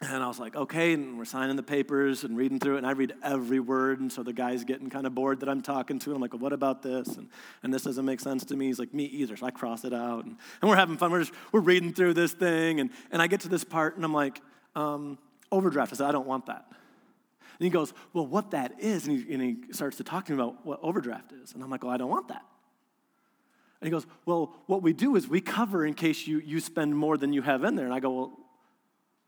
And 0.00 0.22
I 0.22 0.28
was 0.28 0.38
like, 0.38 0.54
okay, 0.54 0.92
and 0.92 1.18
we're 1.18 1.24
signing 1.24 1.56
the 1.56 1.62
papers 1.62 2.22
and 2.22 2.36
reading 2.36 2.60
through 2.60 2.76
it, 2.76 2.78
and 2.78 2.86
I 2.86 2.92
read 2.92 3.14
every 3.20 3.58
word, 3.58 3.98
and 3.98 4.12
so 4.12 4.22
the 4.22 4.32
guy's 4.32 4.62
getting 4.62 4.88
kind 4.90 5.08
of 5.08 5.14
bored 5.14 5.40
that 5.40 5.48
I'm 5.48 5.60
talking 5.60 5.98
to. 5.98 6.14
I'm 6.14 6.20
like, 6.20 6.32
well, 6.32 6.38
what 6.38 6.52
about 6.52 6.82
this? 6.82 7.16
And, 7.16 7.28
and 7.64 7.74
this 7.74 7.82
doesn't 7.82 8.04
make 8.04 8.20
sense 8.20 8.44
to 8.44 8.56
me. 8.56 8.66
He's 8.66 8.78
like, 8.78 8.94
me 8.94 9.06
either. 9.06 9.36
So 9.36 9.46
I 9.46 9.50
cross 9.50 9.84
it 9.84 9.92
out, 9.92 10.24
and, 10.24 10.36
and 10.62 10.70
we're 10.70 10.76
having 10.76 10.96
fun. 10.98 11.10
We're, 11.10 11.24
just, 11.24 11.32
we're 11.50 11.60
reading 11.60 11.92
through 11.92 12.14
this 12.14 12.32
thing, 12.32 12.78
and, 12.78 12.90
and 13.10 13.20
I 13.20 13.26
get 13.26 13.40
to 13.40 13.48
this 13.48 13.64
part, 13.64 13.96
and 13.96 14.04
I'm 14.04 14.14
like, 14.14 14.40
um, 14.76 15.18
overdraft. 15.50 15.92
I 15.92 15.96
said, 15.96 16.06
I 16.06 16.12
don't 16.12 16.28
want 16.28 16.46
that. 16.46 16.64
And 16.70 17.64
he 17.64 17.70
goes, 17.70 17.92
Well, 18.12 18.26
what 18.26 18.52
that 18.52 18.80
is, 18.80 19.06
and 19.08 19.18
he, 19.18 19.34
and 19.34 19.42
he 19.42 19.72
starts 19.72 19.96
to 19.96 20.04
talking 20.04 20.34
about 20.34 20.64
what 20.64 20.78
overdraft 20.82 21.32
is. 21.32 21.54
And 21.54 21.62
I'm 21.62 21.70
like, 21.70 21.82
Well, 21.82 21.92
I 21.92 21.96
don't 21.96 22.10
want 22.10 22.28
that. 22.28 22.44
And 23.80 23.86
he 23.86 23.90
goes, 23.90 24.06
Well, 24.26 24.54
what 24.66 24.82
we 24.82 24.92
do 24.92 25.16
is 25.16 25.26
we 25.26 25.40
cover 25.40 25.84
in 25.84 25.94
case 25.94 26.26
you, 26.26 26.38
you 26.38 26.60
spend 26.60 26.96
more 26.96 27.16
than 27.16 27.32
you 27.32 27.42
have 27.42 27.64
in 27.64 27.74
there. 27.74 27.84
And 27.84 27.94
I 27.94 28.00
go, 28.00 28.12
Well, 28.12 28.38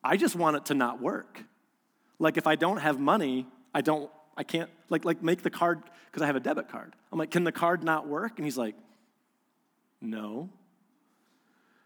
I 0.03 0.17
just 0.17 0.35
want 0.35 0.57
it 0.57 0.67
to 0.67 0.75
not 0.75 1.01
work. 1.01 1.43
Like 2.19 2.37
if 2.37 2.47
I 2.47 2.57
don't 2.57 2.79
have 2.79 2.99
money, 2.99 3.47
I 3.75 3.81
don't, 3.81 4.11
I 4.37 4.43
can't, 4.43 4.71
like, 4.89 5.05
like 5.05 5.23
make 5.23 5.43
the 5.43 5.51
card, 5.51 5.83
because 6.07 6.23
I 6.23 6.27
have 6.27 6.37
a 6.37 6.41
debit 6.41 6.69
card. 6.69 6.95
I'm 7.13 7.19
like, 7.19 7.31
Can 7.31 7.45
the 7.45 7.53
card 7.53 7.85
not 7.85 8.09
work? 8.09 8.33
And 8.37 8.45
he's 8.45 8.59
like, 8.59 8.75
No. 10.01 10.51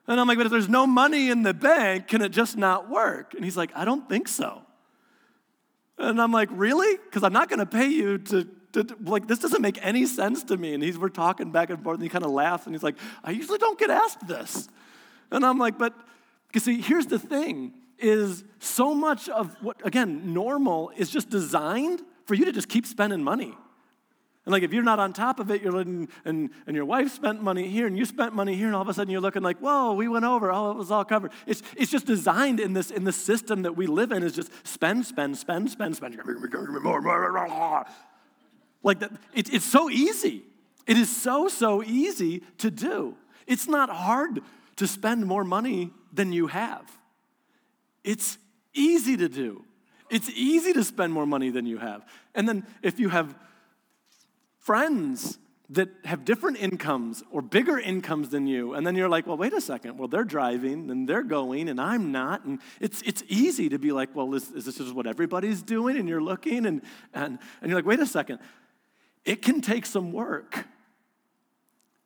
And 0.06 0.20
I'm 0.20 0.26
like, 0.26 0.38
But 0.38 0.46
if 0.46 0.52
there's 0.52 0.68
no 0.68 0.86
money 0.86 1.30
in 1.30 1.42
the 1.42 1.54
bank, 1.54 2.08
can 2.08 2.22
it 2.22 2.30
just 2.30 2.56
not 2.56 2.90
work? 2.90 3.34
And 3.34 3.44
he's 3.44 3.56
like, 3.56 3.70
I 3.74 3.84
don't 3.84 4.08
think 4.08 4.28
so. 4.28 4.62
And 5.98 6.20
I'm 6.20 6.32
like, 6.32 6.48
really? 6.52 6.96
Because 6.96 7.22
I'm 7.22 7.32
not 7.32 7.48
going 7.48 7.60
to 7.60 7.66
pay 7.66 7.86
you 7.86 8.18
to, 8.18 8.48
to, 8.72 8.86
like, 9.04 9.28
this 9.28 9.38
doesn't 9.38 9.62
make 9.62 9.78
any 9.80 10.06
sense 10.06 10.42
to 10.44 10.56
me. 10.56 10.74
And 10.74 10.82
he's, 10.82 10.98
we're 10.98 11.08
talking 11.08 11.52
back 11.52 11.70
and 11.70 11.82
forth, 11.82 11.94
and 11.94 12.02
he 12.02 12.08
kind 12.08 12.24
of 12.24 12.32
laughs, 12.32 12.66
and 12.66 12.74
he's 12.74 12.82
like, 12.82 12.96
I 13.22 13.30
usually 13.30 13.58
don't 13.58 13.78
get 13.78 13.90
asked 13.90 14.26
this. 14.26 14.68
And 15.30 15.44
I'm 15.46 15.58
like, 15.58 15.78
but, 15.78 15.94
you 16.52 16.60
see, 16.60 16.80
here's 16.80 17.06
the 17.06 17.18
thing, 17.18 17.72
is 17.98 18.44
so 18.58 18.94
much 18.94 19.28
of 19.28 19.56
what, 19.62 19.84
again, 19.86 20.32
normal 20.32 20.90
is 20.96 21.10
just 21.10 21.30
designed 21.30 22.02
for 22.26 22.34
you 22.34 22.44
to 22.44 22.52
just 22.52 22.68
keep 22.68 22.86
spending 22.86 23.22
money. 23.22 23.54
And 24.44 24.52
like 24.52 24.62
if 24.62 24.72
you're 24.72 24.82
not 24.82 24.98
on 24.98 25.12
top 25.12 25.40
of 25.40 25.50
it, 25.50 25.62
you're 25.62 25.72
looking, 25.72 26.08
and, 26.24 26.50
and 26.66 26.76
your 26.76 26.84
wife 26.84 27.10
spent 27.12 27.42
money 27.42 27.66
here 27.68 27.86
and 27.86 27.96
you 27.96 28.04
spent 28.04 28.34
money 28.34 28.54
here, 28.54 28.66
and 28.66 28.76
all 28.76 28.82
of 28.82 28.88
a 28.88 28.94
sudden 28.94 29.10
you're 29.10 29.20
looking 29.20 29.42
like, 29.42 29.58
whoa, 29.58 29.94
we 29.94 30.06
went 30.06 30.24
over. 30.24 30.52
Oh, 30.52 30.70
it 30.72 30.76
was 30.76 30.90
all 30.90 31.04
covered. 31.04 31.32
It's, 31.46 31.62
it's 31.76 31.90
just 31.90 32.06
designed 32.06 32.60
in 32.60 32.74
this 32.74 32.90
in 32.90 33.04
the 33.04 33.12
system 33.12 33.62
that 33.62 33.74
we 33.74 33.86
live 33.86 34.12
in 34.12 34.22
is 34.22 34.34
just 34.34 34.50
spend, 34.66 35.06
spend, 35.06 35.38
spend, 35.38 35.70
spend, 35.70 35.96
spend. 35.96 36.14
Like 38.82 39.00
that, 39.00 39.12
it, 39.32 39.52
it's 39.52 39.64
so 39.64 39.88
easy. 39.88 40.42
It 40.86 40.98
is 40.98 41.14
so, 41.14 41.48
so 41.48 41.82
easy 41.82 42.42
to 42.58 42.70
do. 42.70 43.16
It's 43.46 43.66
not 43.66 43.88
hard 43.88 44.40
to 44.76 44.86
spend 44.86 45.24
more 45.24 45.44
money 45.44 45.90
than 46.12 46.32
you 46.32 46.48
have. 46.48 46.98
It's 48.04 48.38
easy 48.74 49.16
to 49.16 49.28
do. 49.28 49.64
It's 50.10 50.30
easy 50.30 50.72
to 50.74 50.84
spend 50.84 51.12
more 51.12 51.26
money 51.26 51.50
than 51.50 51.66
you 51.66 51.78
have. 51.78 52.06
And 52.34 52.48
then 52.48 52.66
if 52.82 53.00
you 53.00 53.08
have 53.08 53.34
friends 54.58 55.38
that 55.70 55.88
have 56.04 56.26
different 56.26 56.58
incomes 56.58 57.24
or 57.30 57.40
bigger 57.40 57.78
incomes 57.78 58.28
than 58.28 58.46
you, 58.46 58.74
and 58.74 58.86
then 58.86 58.94
you're 58.94 59.08
like, 59.08 59.26
well, 59.26 59.38
wait 59.38 59.54
a 59.54 59.60
second, 59.60 59.98
well, 59.98 60.08
they're 60.08 60.24
driving 60.24 60.90
and 60.90 61.08
they're 61.08 61.22
going 61.22 61.70
and 61.70 61.80
I'm 61.80 62.12
not. 62.12 62.44
And 62.44 62.60
it's, 62.80 63.00
it's 63.02 63.24
easy 63.28 63.70
to 63.70 63.78
be 63.78 63.90
like, 63.90 64.14
well, 64.14 64.34
is, 64.34 64.50
is 64.52 64.66
this 64.66 64.76
just 64.76 64.94
what 64.94 65.06
everybody's 65.06 65.62
doing? 65.62 65.96
And 65.96 66.06
you're 66.08 66.22
looking 66.22 66.66
and, 66.66 66.82
and, 67.14 67.38
and 67.62 67.70
you're 67.70 67.78
like, 67.78 67.86
wait 67.86 68.00
a 68.00 68.06
second. 68.06 68.40
It 69.24 69.40
can 69.40 69.62
take 69.62 69.86
some 69.86 70.12
work, 70.12 70.66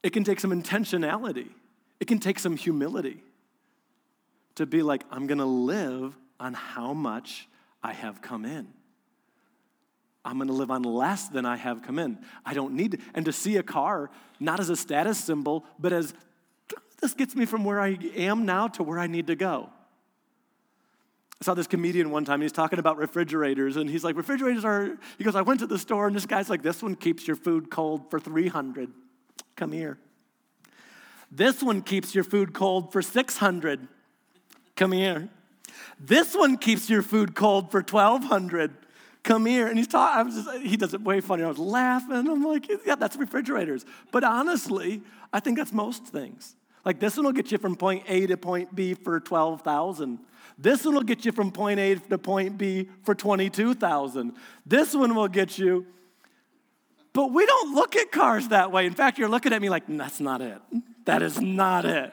it 0.05 0.11
can 0.11 0.23
take 0.23 0.39
some 0.39 0.53
intentionality, 0.53 1.49
it 1.99 2.07
can 2.07 2.21
take 2.21 2.39
some 2.39 2.57
humility 2.57 3.23
to 4.59 4.67
be 4.67 4.83
like, 4.83 5.03
I'm 5.11 5.27
gonna 5.27 5.47
live 5.47 6.15
on 6.39 6.55
how 6.55 6.93
much 6.93 7.49
I 7.83 7.93
have 7.93 8.23
come 8.23 8.45
in. 8.45 8.69
I'm 10.25 10.37
going 10.37 10.49
to 10.49 10.55
live 10.55 10.71
on 10.71 10.83
less 10.83 11.29
than 11.29 11.47
I 11.47 11.57
have 11.57 11.83
come 11.83 11.99
in. 11.99 12.19
I 12.45 12.53
don't 12.53 12.75
need 12.75 12.93
to. 12.93 12.99
And 13.15 13.25
to 13.25 13.33
see 13.33 13.57
a 13.57 13.63
car 13.63 14.11
not 14.39 14.61
as 14.61 14.69
a 14.69 14.77
status 14.77 15.19
symbol, 15.19 15.65
but 15.79 15.93
as 15.93 16.13
this 17.01 17.15
gets 17.15 17.35
me 17.35 17.47
from 17.47 17.65
where 17.65 17.81
I 17.81 17.97
am 18.15 18.45
now 18.45 18.69
to 18.69 18.83
where 18.83 18.99
I 18.99 19.07
need 19.07 19.29
to 19.29 19.37
go. 19.37 19.71
I 21.41 21.45
saw 21.45 21.55
this 21.55 21.69
comedian 21.69 22.11
one 22.11 22.25
time, 22.25 22.43
he's 22.43 22.53
talking 22.53 22.81
about 22.81 22.99
refrigerators, 22.99 23.77
and 23.77 23.89
he's 23.89 24.03
like, 24.03 24.17
refrigerators 24.17 24.65
are, 24.65 24.99
he 25.17 25.25
goes, 25.25 25.37
I 25.37 25.43
went 25.43 25.61
to 25.61 25.69
the 25.69 25.79
store, 25.79 26.09
and 26.09 26.17
this 26.17 26.27
guy's 26.27 26.51
like, 26.51 26.63
this 26.63 26.83
one 26.83 26.97
keeps 26.97 27.27
your 27.29 27.37
food 27.37 27.71
cold 27.71 28.11
for 28.11 28.19
300. 28.19 28.91
Come 29.55 29.71
here. 29.71 29.99
This 31.31 31.63
one 31.63 31.81
keeps 31.83 32.15
your 32.15 32.25
food 32.25 32.53
cold 32.53 32.93
for 32.93 33.03
600. 33.03 33.87
Come 34.79 34.93
here. 34.93 35.29
This 35.99 36.37
one 36.37 36.57
keeps 36.57 36.89
your 36.89 37.03
food 37.03 37.35
cold 37.35 37.73
for 37.73 37.81
1200 37.81 38.73
come 39.25 39.45
here. 39.45 39.67
And 39.67 39.77
he's 39.77 39.89
talking, 39.89 40.21
I 40.21 40.23
was 40.23 40.37
just, 40.37 40.65
he 40.65 40.77
does 40.77 40.95
it 40.95 41.03
way 41.03 41.21
funny. 41.21 41.43
I 41.43 41.49
was 41.49 41.59
laughing. 41.59 42.13
I'm 42.13 42.45
like, 42.45 42.71
yeah, 42.87 42.95
that's 42.95 43.17
refrigerators. 43.17 43.85
But 44.13 44.23
honestly, 44.23 45.03
I 45.33 45.41
think 45.41 45.59
that's 45.59 45.73
most 45.73 46.07
things. 46.07 46.55
Like 46.85 47.01
this 47.01 47.17
one 47.17 47.27
will 47.27 47.33
get 47.33 47.51
you 47.51 47.59
from 47.59 47.75
point 47.75 48.05
A 48.07 48.29
to 48.29 48.37
point 48.37 48.73
B 48.73 48.95
for 48.95 49.19
12,000. 49.19 50.21
This 50.57 50.85
one 50.85 50.95
will 50.95 51.03
get 51.03 51.25
you 51.25 51.33
from 51.33 51.51
point 51.51 51.81
A 51.81 51.97
to 51.97 52.17
point 52.17 52.57
B 52.57 52.89
for 53.03 53.17
22,000. 53.17 54.33
This 54.65 54.95
one 54.95 55.17
will 55.17 55.27
get 55.27 55.59
you. 55.59 55.87
But 57.13 57.33
we 57.33 57.45
don't 57.45 57.75
look 57.75 57.97
at 57.97 58.13
cars 58.13 58.47
that 58.49 58.71
way. 58.71 58.87
In 58.87 58.95
fact, 58.95 59.19
you're 59.19 59.29
looking 59.29 59.53
at 59.53 59.61
me 59.61 59.71
like, 59.71 59.83
that's 59.89 60.21
not 60.21 60.41
it. 60.41 60.61
That 61.05 61.21
is 61.21 61.41
not 61.41 61.85
it. 61.85 62.13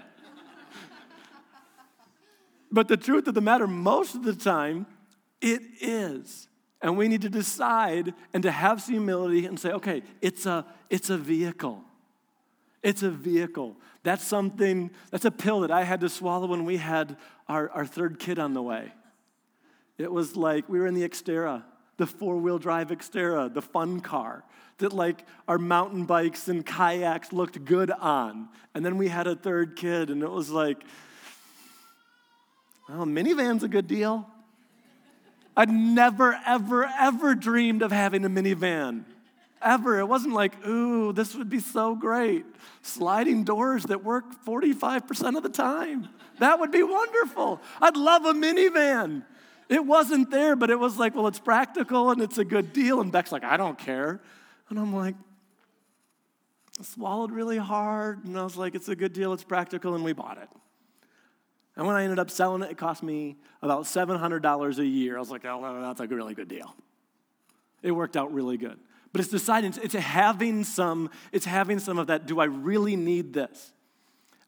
But 2.71 2.87
the 2.87 2.97
truth 2.97 3.27
of 3.27 3.33
the 3.33 3.41
matter, 3.41 3.67
most 3.67 4.15
of 4.15 4.23
the 4.23 4.35
time, 4.35 4.85
it 5.41 5.61
is. 5.81 6.47
And 6.81 6.97
we 6.97 7.07
need 7.07 7.21
to 7.21 7.29
decide 7.29 8.13
and 8.33 8.43
to 8.43 8.51
have 8.51 8.81
some 8.81 8.93
humility 8.95 9.45
and 9.45 9.59
say, 9.59 9.71
okay, 9.71 10.03
it's 10.21 10.45
a, 10.45 10.65
it's 10.89 11.09
a 11.09 11.17
vehicle. 11.17 11.83
It's 12.83 13.01
a 13.01 13.09
vehicle. 13.09 13.77
That's 14.03 14.23
something, 14.23 14.91
that's 15.09 15.25
a 15.25 15.31
pill 15.31 15.61
that 15.61 15.71
I 15.71 15.83
had 15.83 16.01
to 16.01 16.09
swallow 16.09 16.47
when 16.47 16.65
we 16.65 16.77
had 16.77 17.17
our, 17.47 17.69
our 17.71 17.85
third 17.85 18.19
kid 18.19 18.37
on 18.37 18.53
the 18.53 18.61
way. 18.61 18.93
It 19.97 20.11
was 20.11 20.35
like 20.35 20.69
we 20.69 20.79
were 20.79 20.87
in 20.87 20.93
the 20.93 21.07
Xterra, 21.07 21.63
the 21.97 22.05
four 22.05 22.37
wheel 22.37 22.59
drive 22.59 22.89
Xterra, 22.89 23.51
the 23.51 23.61
fun 23.61 24.01
car 24.01 24.43
that 24.77 24.93
like 24.93 25.25
our 25.47 25.57
mountain 25.57 26.05
bikes 26.05 26.47
and 26.47 26.65
kayaks 26.65 27.31
looked 27.31 27.63
good 27.63 27.91
on. 27.91 28.49
And 28.73 28.85
then 28.85 28.97
we 28.97 29.07
had 29.07 29.27
a 29.27 29.35
third 29.35 29.75
kid, 29.75 30.09
and 30.09 30.21
it 30.21 30.29
was 30.29 30.49
like, 30.49 30.83
well, 32.89 33.05
minivan's 33.05 33.63
a 33.63 33.67
good 33.67 33.87
deal. 33.87 34.27
I'd 35.57 35.69
never, 35.69 36.37
ever, 36.45 36.85
ever 36.85 37.33
dreamed 37.33 37.81
of 37.81 37.91
having 37.91 38.25
a 38.25 38.29
minivan. 38.29 39.05
Ever. 39.61 39.99
It 39.99 40.07
wasn't 40.07 40.33
like, 40.33 40.65
ooh, 40.67 41.13
this 41.13 41.33
would 41.33 41.49
be 41.49 41.59
so 41.59 41.95
great. 41.95 42.45
Sliding 42.81 43.45
doors 43.45 43.83
that 43.85 44.03
work 44.03 44.25
45% 44.45 45.37
of 45.37 45.43
the 45.43 45.49
time. 45.49 46.09
That 46.39 46.59
would 46.59 46.71
be 46.71 46.83
wonderful. 46.83 47.61
I'd 47.81 47.97
love 47.97 48.25
a 48.25 48.33
minivan. 48.33 49.23
It 49.69 49.83
wasn't 49.83 50.29
there, 50.29 50.55
but 50.55 50.69
it 50.69 50.79
was 50.79 50.97
like, 50.97 51.15
well, 51.15 51.27
it's 51.27 51.39
practical 51.39 52.11
and 52.11 52.21
it's 52.21 52.37
a 52.37 52.45
good 52.45 52.73
deal. 52.73 53.01
And 53.01 53.11
Beck's 53.11 53.31
like, 53.31 53.43
I 53.43 53.57
don't 53.57 53.77
care. 53.77 54.21
And 54.69 54.77
I'm 54.77 54.93
like, 54.93 55.15
I 56.79 56.83
swallowed 56.83 57.31
really 57.31 57.57
hard. 57.57 58.25
And 58.25 58.37
I 58.37 58.43
was 58.43 58.57
like, 58.57 58.75
it's 58.75 58.89
a 58.89 58.95
good 58.95 59.13
deal, 59.13 59.33
it's 59.33 59.43
practical, 59.43 59.95
and 59.95 60.03
we 60.03 60.13
bought 60.13 60.37
it. 60.37 60.49
And 61.75 61.85
when 61.85 61.95
I 61.95 62.03
ended 62.03 62.19
up 62.19 62.29
selling 62.29 62.61
it, 62.63 62.71
it 62.71 62.77
cost 62.77 63.03
me 63.03 63.37
about 63.61 63.83
$700 63.83 64.77
a 64.77 64.85
year. 64.85 65.17
I 65.17 65.19
was 65.19 65.29
like, 65.29 65.45
oh, 65.45 65.81
that's 65.81 65.99
a 65.99 66.07
really 66.07 66.33
good 66.33 66.47
deal. 66.47 66.73
It 67.81 67.91
worked 67.91 68.15
out 68.15 68.33
really 68.33 68.57
good. 68.57 68.79
But 69.11 69.21
it's 69.21 69.29
deciding, 69.29 69.73
it's 69.81 69.93
having 69.93 70.63
some, 70.63 71.09
it's 71.31 71.45
having 71.45 71.79
some 71.79 71.97
of 71.97 72.07
that, 72.07 72.25
do 72.25 72.39
I 72.39 72.45
really 72.45 72.95
need 72.95 73.33
this? 73.33 73.73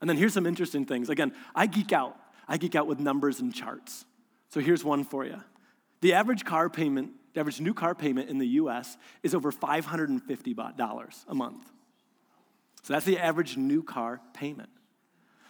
And 0.02 0.10
then 0.10 0.18
here's 0.18 0.34
some 0.34 0.46
interesting 0.46 0.86
things. 0.86 1.10
Again, 1.10 1.34
I 1.56 1.68
geek 1.68 1.92
out. 1.92 2.18
I 2.48 2.58
geek 2.58 2.76
out 2.76 2.88
with 2.88 3.00
numbers 3.00 3.40
and 3.40 3.54
charts. 3.54 4.06
So 4.50 4.60
here's 4.60 4.84
one 4.84 5.04
for 5.04 5.26
you. 5.26 5.42
The 6.02 6.14
average 6.14 6.46
car 6.46 6.70
payment, 6.70 7.12
the 7.34 7.40
average 7.42 7.60
new 7.60 7.74
car 7.74 7.96
payment 7.96 8.30
in 8.30 8.38
the 8.38 8.48
US 8.48 8.98
is 9.24 9.36
over 9.36 9.52
$550 9.52 11.26
a 11.28 11.36
month. 11.36 11.72
So 12.84 12.94
that's 12.94 13.06
the 13.06 13.18
average 13.18 13.58
new 13.58 13.84
car 13.84 14.22
payment. 14.34 14.70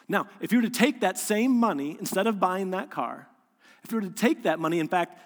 Now, 0.09 0.27
if 0.39 0.51
you 0.51 0.59
were 0.59 0.63
to 0.63 0.69
take 0.69 1.01
that 1.01 1.17
same 1.17 1.51
money, 1.51 1.97
instead 1.99 2.27
of 2.27 2.39
buying 2.39 2.71
that 2.71 2.89
car, 2.89 3.27
if 3.83 3.91
you 3.91 3.97
were 3.97 4.07
to 4.07 4.09
take 4.09 4.43
that 4.43 4.59
money, 4.59 4.79
in 4.79 4.87
fact, 4.87 5.19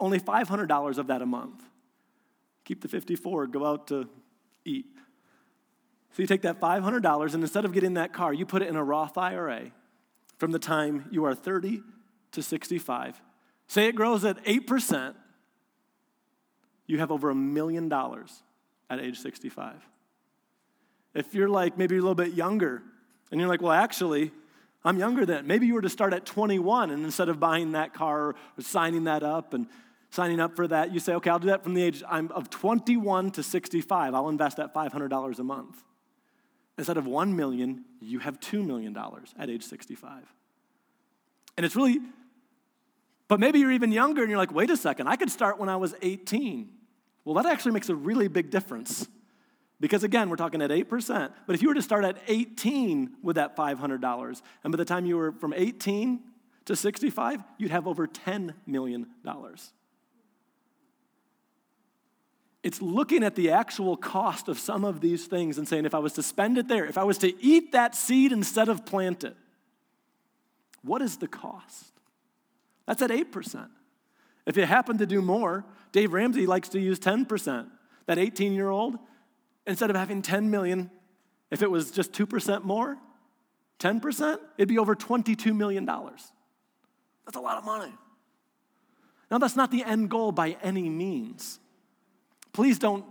only 0.00 0.18
$500 0.18 0.98
of 0.98 1.06
that 1.06 1.22
a 1.22 1.26
month, 1.26 1.62
keep 2.64 2.80
the 2.80 2.88
54, 2.88 3.46
go 3.46 3.64
out 3.64 3.86
to 3.88 4.08
eat. 4.64 4.86
So 6.12 6.22
you 6.22 6.26
take 6.26 6.42
that 6.42 6.60
$500 6.60 7.34
and 7.34 7.42
instead 7.42 7.64
of 7.64 7.72
getting 7.72 7.94
that 7.94 8.12
car, 8.12 8.34
you 8.34 8.44
put 8.44 8.62
it 8.62 8.68
in 8.68 8.76
a 8.76 8.84
Roth 8.84 9.16
IRA 9.16 9.70
from 10.38 10.50
the 10.50 10.58
time 10.58 11.06
you 11.10 11.24
are 11.24 11.34
30 11.34 11.82
to 12.32 12.42
65. 12.42 13.22
Say 13.68 13.86
it 13.86 13.94
grows 13.94 14.24
at 14.24 14.44
8%, 14.44 15.14
you 16.86 16.98
have 16.98 17.10
over 17.10 17.30
a 17.30 17.34
million 17.34 17.88
dollars 17.88 18.42
at 18.90 19.00
age 19.00 19.18
65. 19.18 19.74
If 21.14 21.34
you're 21.34 21.48
like 21.48 21.78
maybe 21.78 21.96
a 21.96 22.00
little 22.00 22.14
bit 22.14 22.34
younger, 22.34 22.82
and 23.32 23.40
you're 23.40 23.48
like, 23.48 23.62
well, 23.62 23.72
actually, 23.72 24.30
I'm 24.84 24.98
younger 24.98 25.24
than. 25.24 25.46
Maybe 25.46 25.66
you 25.66 25.74
were 25.74 25.80
to 25.80 25.88
start 25.88 26.12
at 26.12 26.26
21, 26.26 26.90
and 26.90 27.02
instead 27.04 27.30
of 27.30 27.40
buying 27.40 27.72
that 27.72 27.94
car 27.94 28.28
or 28.28 28.34
signing 28.60 29.04
that 29.04 29.22
up 29.22 29.54
and 29.54 29.66
signing 30.10 30.38
up 30.38 30.54
for 30.54 30.68
that, 30.68 30.92
you 30.92 31.00
say, 31.00 31.14
okay, 31.14 31.30
I'll 31.30 31.38
do 31.38 31.48
that 31.48 31.64
from 31.64 31.72
the 31.72 31.82
age 31.82 32.02
I'm 32.06 32.30
of 32.32 32.50
21 32.50 33.30
to 33.32 33.42
65. 33.42 34.14
I'll 34.14 34.28
invest 34.28 34.58
that 34.58 34.74
$500 34.74 35.38
a 35.38 35.42
month. 35.42 35.82
Instead 36.76 36.98
of 36.98 37.06
1 37.06 37.34
million, 37.34 37.84
you 38.00 38.18
have 38.18 38.38
$2 38.38 38.64
million 38.64 38.96
at 39.38 39.48
age 39.48 39.64
65. 39.64 40.24
And 41.56 41.64
it's 41.64 41.74
really, 41.74 42.00
but 43.28 43.40
maybe 43.40 43.60
you're 43.60 43.72
even 43.72 43.92
younger 43.92 44.20
and 44.20 44.30
you're 44.30 44.38
like, 44.38 44.52
wait 44.52 44.68
a 44.70 44.76
second, 44.76 45.06
I 45.06 45.16
could 45.16 45.30
start 45.30 45.58
when 45.58 45.70
I 45.70 45.76
was 45.76 45.94
18. 46.02 46.68
Well, 47.24 47.34
that 47.36 47.46
actually 47.46 47.72
makes 47.72 47.88
a 47.88 47.94
really 47.94 48.28
big 48.28 48.50
difference 48.50 49.08
because 49.82 50.04
again, 50.04 50.30
we're 50.30 50.36
talking 50.36 50.62
at 50.62 50.70
8%. 50.70 51.32
But 51.44 51.56
if 51.56 51.60
you 51.60 51.66
were 51.66 51.74
to 51.74 51.82
start 51.82 52.04
at 52.04 52.16
18 52.28 53.16
with 53.20 53.34
that 53.34 53.56
$500, 53.56 54.42
and 54.62 54.72
by 54.72 54.76
the 54.76 54.84
time 54.84 55.06
you 55.06 55.16
were 55.16 55.32
from 55.32 55.52
18 55.52 56.20
to 56.66 56.76
65, 56.76 57.42
you'd 57.58 57.72
have 57.72 57.88
over 57.88 58.06
$10 58.06 58.54
million. 58.64 59.08
It's 62.62 62.80
looking 62.80 63.24
at 63.24 63.34
the 63.34 63.50
actual 63.50 63.96
cost 63.96 64.46
of 64.46 64.56
some 64.56 64.84
of 64.84 65.00
these 65.00 65.26
things 65.26 65.58
and 65.58 65.66
saying, 65.66 65.84
if 65.84 65.96
I 65.96 65.98
was 65.98 66.12
to 66.12 66.22
spend 66.22 66.58
it 66.58 66.68
there, 66.68 66.86
if 66.86 66.96
I 66.96 67.02
was 67.02 67.18
to 67.18 67.42
eat 67.42 67.72
that 67.72 67.96
seed 67.96 68.30
instead 68.30 68.68
of 68.68 68.86
plant 68.86 69.24
it, 69.24 69.36
what 70.82 71.02
is 71.02 71.16
the 71.16 71.26
cost? 71.26 71.90
That's 72.86 73.02
at 73.02 73.10
8%. 73.10 73.68
If 74.46 74.56
you 74.56 74.64
happen 74.64 74.98
to 74.98 75.06
do 75.06 75.20
more, 75.20 75.64
Dave 75.90 76.12
Ramsey 76.12 76.46
likes 76.46 76.68
to 76.68 76.78
use 76.78 77.00
10%. 77.00 77.66
That 78.06 78.18
18 78.18 78.52
year 78.52 78.68
old, 78.68 78.98
instead 79.66 79.90
of 79.90 79.96
having 79.96 80.22
10 80.22 80.50
million, 80.50 80.90
if 81.50 81.62
it 81.62 81.70
was 81.70 81.90
just 81.90 82.12
2% 82.12 82.64
more, 82.64 82.96
10%, 83.78 84.38
it'd 84.56 84.68
be 84.68 84.78
over 84.78 84.94
$22 84.94 85.54
million. 85.54 85.84
That's 85.84 87.36
a 87.36 87.40
lot 87.40 87.58
of 87.58 87.64
money. 87.64 87.92
Now, 89.30 89.38
that's 89.38 89.56
not 89.56 89.70
the 89.70 89.82
end 89.84 90.10
goal 90.10 90.30
by 90.32 90.56
any 90.62 90.88
means. 90.88 91.58
Please 92.52 92.78
don't 92.78 93.04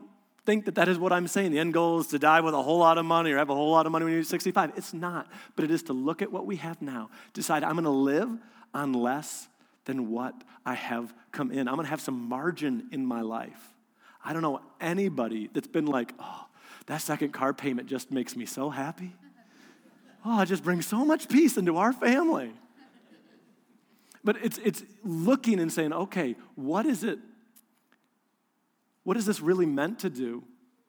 think 0.46 0.66
that 0.66 0.76
that 0.76 0.88
is 0.88 0.98
what 0.98 1.12
I'm 1.12 1.28
saying. 1.28 1.52
The 1.52 1.60
end 1.60 1.74
goal 1.74 2.00
is 2.00 2.08
to 2.08 2.20
die 2.20 2.42
with 2.42 2.54
a 2.54 2.62
whole 2.62 2.80
lot 2.80 2.98
of 2.98 3.06
money 3.06 3.32
or 3.32 3.38
have 3.38 3.50
a 3.50 3.56
whole 3.56 3.72
lot 3.72 3.86
of 3.86 3.92
money 3.92 4.06
when 4.06 4.14
you're 4.14 4.24
65. 4.24 4.74
It's 4.76 4.94
not. 4.94 5.28
But 5.56 5.66
it 5.66 5.72
is 5.72 5.84
to 5.84 5.94
look 5.94 6.22
at 6.22 6.32
what 6.32 6.46
we 6.46 6.58
have 6.58 6.82
now, 6.82 7.10
decide 7.34 7.64
I'm 7.64 7.74
going 7.74 7.86
to 7.86 7.90
live 7.90 8.30
on 8.74 8.94
less 8.94 9.48
than 9.86 10.12
what 10.12 10.36
I 10.66 10.76
have 10.76 11.14
come 11.32 11.52
in. 11.52 11.68
I'm 11.68 11.76
going 11.76 11.86
to 11.86 11.90
have 11.90 12.02
some 12.02 12.30
margin 12.30 12.90
in 12.92 13.06
my 13.06 13.22
life. 13.22 13.71
I 14.24 14.34
don't 14.34 14.42
know 14.42 14.62
anybody 14.80 15.50
that's 15.52 15.68
been 15.68 15.86
like, 15.86 16.14
oh, 16.20 16.46
that 16.88 17.02
second 17.02 17.32
car 17.32 17.54
payment 17.54 17.88
just 17.88 18.12
makes 18.12 18.36
me 18.36 18.46
so 18.46 18.70
happy. 18.70 19.14
Oh, 20.26 20.42
it 20.42 20.46
just 20.48 20.64
brings 20.64 20.86
so 20.86 21.04
much 21.04 21.28
peace 21.28 21.58
into 21.58 21.78
our 21.78 21.94
family. 21.94 22.52
But 24.24 24.38
it's, 24.44 24.60
it's 24.60 24.84
looking 25.04 25.60
and 25.60 25.72
saying, 25.72 25.94
okay, 25.94 26.36
what 26.56 26.86
is 26.86 27.04
it 27.04 27.18
what 29.04 29.18
is 29.18 29.26
this 29.26 29.42
really 29.42 29.66
meant 29.66 30.00
to 30.00 30.10
do? 30.10 30.44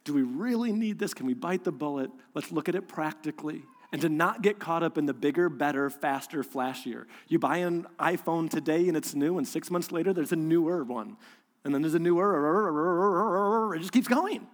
Do 0.05 0.13
we 0.13 0.23
really 0.23 0.73
need 0.73 0.99
this? 0.99 1.15
Can 1.15 1.27
we 1.27 1.35
bite 1.35 1.65
the 1.65 1.73
bullet? 1.73 2.11
Let's 2.35 2.53
look 2.53 2.69
at 2.69 2.75
it 2.75 2.89
practically. 2.89 3.63
And 3.93 4.01
to 4.01 4.09
not 4.09 4.43
get 4.43 4.59
caught 4.59 4.83
up 4.83 4.97
in 4.97 5.07
the 5.07 5.15
bigger, 5.15 5.49
better, 5.49 5.91
faster, 5.91 6.43
flashier. 6.43 7.05
You 7.29 7.39
buy 7.39 7.59
an 7.59 7.87
iPhone 7.99 8.49
today 8.49 8.89
and 8.89 8.97
it's 8.97 9.15
new, 9.15 9.37
and 9.39 9.47
six 9.47 9.71
months 9.71 9.93
later 9.93 10.13
there's 10.13 10.33
a 10.33 10.37
newer 10.37 10.83
one. 10.83 11.17
And 11.65 11.75
then 11.75 11.83
there's 11.83 11.95
a 11.95 11.99
newer, 11.99 12.29
er, 12.29 12.69
er, 12.69 13.69
er, 13.69 13.75
it 13.75 13.81
just 13.81 13.93
keeps 13.93 14.09
going. 14.09 14.47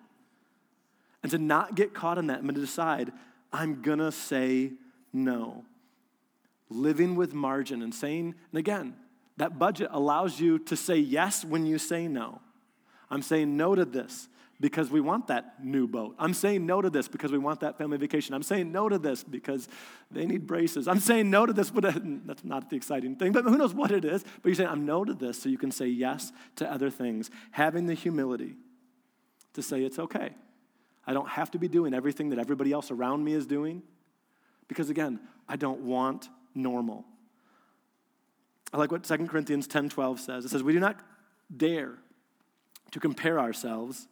And 1.22 1.30
to 1.32 1.38
not 1.38 1.74
get 1.74 1.94
caught 1.94 2.18
in 2.18 2.28
that 2.28 2.40
and 2.40 2.54
to 2.54 2.60
decide, 2.60 3.12
I'm 3.52 3.82
gonna 3.82 4.12
say 4.12 4.72
no. 5.12 5.64
Living 6.68 7.16
with 7.16 7.32
margin 7.32 7.82
and 7.82 7.94
saying, 7.94 8.34
and 8.52 8.58
again, 8.58 8.94
that 9.38 9.58
budget 9.58 9.88
allows 9.90 10.38
you 10.38 10.58
to 10.60 10.76
say 10.76 10.96
yes 10.96 11.44
when 11.44 11.64
you 11.64 11.78
say 11.78 12.08
no. 12.08 12.40
I'm 13.10 13.22
saying 13.22 13.56
no 13.56 13.74
to 13.74 13.84
this 13.84 14.28
because 14.60 14.90
we 14.90 15.00
want 15.00 15.28
that 15.28 15.64
new 15.64 15.86
boat. 15.86 16.16
I'm 16.18 16.34
saying 16.34 16.66
no 16.66 16.82
to 16.82 16.90
this 16.90 17.06
because 17.06 17.30
we 17.30 17.38
want 17.38 17.60
that 17.60 17.78
family 17.78 17.96
vacation. 17.96 18.34
I'm 18.34 18.42
saying 18.42 18.72
no 18.72 18.88
to 18.88 18.98
this 18.98 19.22
because 19.22 19.68
they 20.10 20.26
need 20.26 20.46
braces. 20.46 20.88
I'm 20.88 20.98
saying 20.98 21.30
no 21.30 21.46
to 21.46 21.52
this, 21.52 21.70
but 21.70 21.84
uh, 21.84 21.92
that's 22.26 22.44
not 22.44 22.68
the 22.68 22.76
exciting 22.76 23.14
thing, 23.16 23.32
but 23.32 23.44
who 23.44 23.56
knows 23.56 23.72
what 23.72 23.92
it 23.92 24.04
is. 24.04 24.24
But 24.42 24.48
you're 24.48 24.54
saying, 24.56 24.68
I'm 24.68 24.84
no 24.84 25.04
to 25.04 25.14
this 25.14 25.40
so 25.40 25.48
you 25.48 25.58
can 25.58 25.70
say 25.70 25.86
yes 25.86 26.32
to 26.56 26.70
other 26.70 26.90
things. 26.90 27.30
Having 27.52 27.86
the 27.86 27.94
humility 27.94 28.56
to 29.54 29.62
say 29.62 29.82
it's 29.82 29.98
okay. 29.98 30.30
I 31.06 31.12
don't 31.12 31.28
have 31.28 31.50
to 31.52 31.58
be 31.58 31.68
doing 31.68 31.94
everything 31.94 32.30
that 32.30 32.38
everybody 32.38 32.72
else 32.72 32.90
around 32.90 33.24
me 33.24 33.34
is 33.34 33.46
doing 33.46 33.82
because, 34.66 34.90
again, 34.90 35.20
I 35.48 35.56
don't 35.56 35.80
want 35.80 36.28
normal. 36.54 37.04
I 38.72 38.76
like 38.76 38.90
what 38.90 39.04
2 39.04 39.16
Corinthians 39.28 39.66
10 39.68 39.88
12 39.88 40.20
says. 40.20 40.44
It 40.44 40.50
says, 40.50 40.62
We 40.62 40.72
do 40.72 40.80
not 40.80 41.00
dare 41.56 41.94
to 42.90 43.00
compare 43.00 43.38
ourselves 43.38 44.08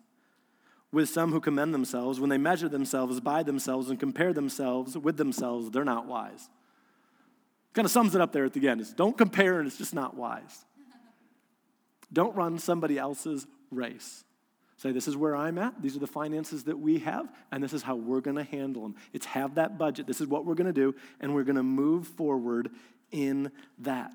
with 0.97 1.11
some 1.11 1.31
who 1.31 1.41
commend 1.41 1.75
themselves. 1.75 2.19
When 2.19 2.31
they 2.31 2.39
measure 2.39 2.71
themselves 2.71 3.21
by 3.21 3.43
themselves 3.43 3.91
and 3.91 4.01
compare 4.01 4.33
themselves 4.33 4.97
with 4.97 5.19
themselves, 5.19 5.71
they're 5.71 5.85
not 5.85 6.07
wise. 6.07 6.49
Kind 7.75 7.85
of 7.85 7.93
sums 7.93 8.15
it 8.15 8.23
up 8.23 8.33
there 8.33 8.47
at 8.47 8.55
the 8.55 8.67
end. 8.67 8.81
It's 8.81 8.95
don't 8.95 9.17
compare 9.17 9.59
and 9.59 9.69
it's 9.69 9.77
just 9.77 9.93
not 9.93 10.17
wise. 10.17 10.65
Don't 12.11 12.35
run 12.35 12.59
somebody 12.59 12.97
else's 12.97 13.47
race. 13.71 14.25
Say, 14.79 14.91
this 14.91 15.07
is 15.07 15.19
where 15.19 15.37
I'm 15.37 15.59
at. 15.59 15.83
These 15.83 15.97
are 15.97 15.99
the 16.01 16.07
finances 16.07 16.65
that 16.65 16.79
we 16.79 17.01
have, 17.01 17.31
and 17.53 17.63
this 17.63 17.75
is 17.75 17.83
how 17.83 17.97
we're 17.97 18.23
going 18.23 18.37
to 18.37 18.45
handle 18.45 18.83
them. 18.83 18.95
It's 19.13 19.27
have 19.27 19.57
that 19.57 19.77
budget. 19.77 20.07
This 20.07 20.23
is 20.23 20.27
what 20.27 20.47
we're 20.47 20.55
going 20.55 20.67
to 20.67 20.73
do, 20.73 20.95
and 21.21 21.35
we're 21.35 21.45
going 21.45 21.57
to 21.57 21.63
move 21.63 22.09
forward 22.09 22.71
in 23.11 23.51
that. 23.81 24.13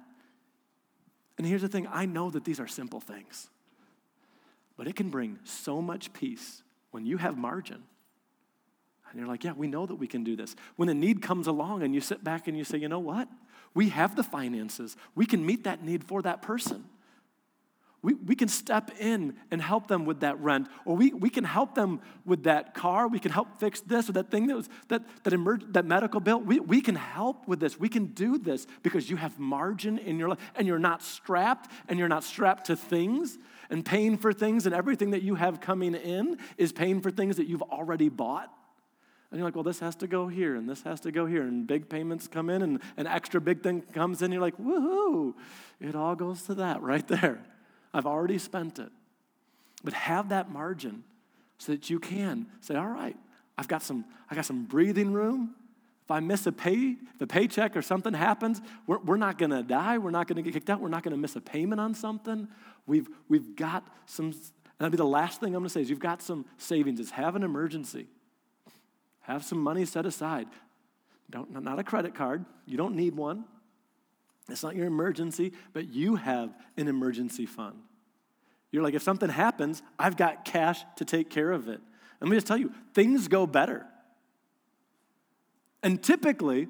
And 1.37 1.45
here's 1.45 1.61
the 1.61 1.67
thing 1.67 1.87
I 1.91 2.07
know 2.07 2.31
that 2.31 2.43
these 2.43 2.59
are 2.59 2.67
simple 2.67 2.99
things. 2.99 3.49
But 4.77 4.87
it 4.87 4.95
can 4.95 5.11
bring 5.11 5.37
so 5.43 5.79
much 5.79 6.11
peace 6.13 6.63
when 6.91 7.05
you 7.05 7.17
have 7.17 7.37
margin. 7.37 7.83
And 9.09 9.19
you're 9.19 9.27
like, 9.27 9.43
yeah, 9.43 9.51
we 9.51 9.67
know 9.67 9.85
that 9.85 9.95
we 9.95 10.07
can 10.07 10.23
do 10.23 10.35
this. 10.35 10.55
When 10.77 10.87
a 10.87 10.93
need 10.93 11.21
comes 11.21 11.47
along 11.47 11.83
and 11.83 11.93
you 11.93 11.99
sit 11.99 12.23
back 12.23 12.47
and 12.47 12.57
you 12.57 12.63
say, 12.63 12.77
you 12.77 12.87
know 12.87 12.99
what? 12.99 13.27
We 13.73 13.89
have 13.89 14.15
the 14.15 14.23
finances. 14.23 14.95
We 15.15 15.25
can 15.25 15.45
meet 15.45 15.65
that 15.65 15.83
need 15.83 16.03
for 16.03 16.21
that 16.21 16.41
person. 16.41 16.85
We, 18.03 18.15
we 18.15 18.35
can 18.35 18.47
step 18.47 18.89
in 18.99 19.35
and 19.51 19.61
help 19.61 19.87
them 19.87 20.05
with 20.05 20.21
that 20.21 20.39
rent, 20.39 20.67
or 20.85 20.95
we, 20.95 21.13
we 21.13 21.29
can 21.29 21.43
help 21.43 21.75
them 21.75 22.01
with 22.25 22.43
that 22.45 22.73
car. 22.73 23.07
We 23.07 23.19
can 23.19 23.31
help 23.31 23.59
fix 23.59 23.79
this 23.81 24.09
or 24.09 24.13
that 24.13 24.31
thing 24.31 24.47
that 24.47 24.55
was 24.55 24.69
that 24.87 25.03
that 25.23 25.33
emerged, 25.33 25.73
that 25.73 25.85
medical 25.85 26.19
bill. 26.19 26.39
We, 26.39 26.59
we 26.59 26.81
can 26.81 26.95
help 26.95 27.47
with 27.47 27.59
this. 27.59 27.79
We 27.79 27.89
can 27.89 28.07
do 28.07 28.39
this 28.39 28.65
because 28.81 29.07
you 29.11 29.17
have 29.17 29.37
margin 29.37 29.99
in 29.99 30.17
your 30.17 30.29
life 30.29 30.39
and 30.55 30.65
you're 30.65 30.79
not 30.79 31.03
strapped 31.03 31.69
and 31.87 31.99
you're 31.99 32.07
not 32.07 32.23
strapped 32.23 32.65
to 32.67 32.75
things 32.75 33.37
and 33.71 33.83
paying 33.83 34.17
for 34.17 34.31
things, 34.31 34.67
and 34.67 34.75
everything 34.75 35.11
that 35.11 35.23
you 35.23 35.33
have 35.33 35.59
coming 35.59 35.95
in 35.95 36.37
is 36.57 36.71
paying 36.71 37.01
for 37.01 37.09
things 37.09 37.37
that 37.37 37.47
you've 37.47 37.63
already 37.63 38.09
bought. 38.09 38.53
And 39.31 39.39
you're 39.39 39.47
like, 39.47 39.55
well, 39.55 39.63
this 39.63 39.79
has 39.79 39.95
to 39.95 40.07
go 40.07 40.27
here, 40.27 40.55
and 40.55 40.69
this 40.69 40.83
has 40.83 40.99
to 41.01 41.11
go 41.11 41.25
here, 41.25 41.41
and 41.41 41.65
big 41.65 41.89
payments 41.89 42.27
come 42.27 42.49
in, 42.49 42.61
and 42.61 42.81
an 42.97 43.07
extra 43.07 43.39
big 43.39 43.63
thing 43.63 43.81
comes 43.93 44.21
in. 44.21 44.31
You're 44.31 44.41
like, 44.41 44.57
woohoo! 44.57 45.33
It 45.79 45.95
all 45.95 46.15
goes 46.15 46.43
to 46.43 46.55
that 46.55 46.81
right 46.81 47.07
there. 47.07 47.41
I've 47.93 48.05
already 48.05 48.37
spent 48.37 48.77
it. 48.77 48.91
But 49.83 49.93
have 49.93 50.29
that 50.29 50.51
margin 50.51 51.03
so 51.57 51.71
that 51.71 51.89
you 51.89 51.99
can 51.99 52.47
say, 52.59 52.75
all 52.75 52.87
right, 52.87 53.15
I've 53.57 53.67
got 53.67 53.83
some, 53.83 54.05
I 54.29 54.35
got 54.35 54.45
some 54.45 54.65
breathing 54.65 55.13
room. 55.13 55.55
If 56.03 56.11
I 56.11 56.19
miss 56.19 56.45
a 56.45 56.51
pay, 56.51 56.97
the 57.19 57.27
paycheck 57.27 57.77
or 57.77 57.81
something 57.81 58.13
happens, 58.13 58.61
we're, 58.85 58.97
we're 58.99 59.17
not 59.17 59.39
to 59.39 59.63
die. 59.63 59.97
We're 59.97 60.11
not 60.11 60.27
to 60.27 60.33
get 60.33 60.53
kicked 60.53 60.69
out. 60.69 60.81
We're 60.81 60.89
not 60.89 61.03
to 61.03 61.15
miss 61.15 61.35
a 61.35 61.41
payment 61.41 61.79
on 61.79 61.93
something. 61.93 62.47
We've, 62.85 63.07
we've 63.29 63.55
got 63.55 63.87
some, 64.05 64.27
and 64.27 64.35
that'll 64.77 64.91
be 64.91 64.97
the 64.97 65.05
last 65.05 65.39
thing 65.39 65.49
I'm 65.49 65.61
going 65.61 65.65
to 65.65 65.69
say 65.69 65.81
is 65.81 65.89
you've 65.89 65.99
got 65.99 66.21
some 66.21 66.45
savings. 66.57 66.99
Is 66.99 67.11
have 67.11 67.35
an 67.35 67.43
emergency. 67.43 68.07
Have 69.21 69.43
some 69.43 69.59
money 69.59 69.85
set 69.85 70.05
aside. 70.05 70.47
Don't, 71.29 71.63
not 71.63 71.79
a 71.79 71.83
credit 71.83 72.15
card. 72.15 72.45
You 72.65 72.77
don't 72.77 72.95
need 72.95 73.15
one. 73.15 73.45
It's 74.49 74.63
not 74.63 74.75
your 74.75 74.87
emergency, 74.87 75.53
but 75.73 75.87
you 75.87 76.15
have 76.15 76.53
an 76.75 76.87
emergency 76.87 77.45
fund. 77.45 77.77
You're 78.71 78.83
like, 78.83 78.93
if 78.93 79.03
something 79.03 79.29
happens, 79.29 79.81
I've 79.99 80.17
got 80.17 80.45
cash 80.45 80.83
to 80.97 81.05
take 81.05 81.29
care 81.29 81.51
of 81.51 81.67
it. 81.67 81.79
Let 82.19 82.29
me 82.29 82.35
just 82.35 82.47
tell 82.47 82.57
you, 82.57 82.73
things 82.93 83.27
go 83.27 83.45
better. 83.47 83.85
And 85.83 86.01
typically, 86.01 86.67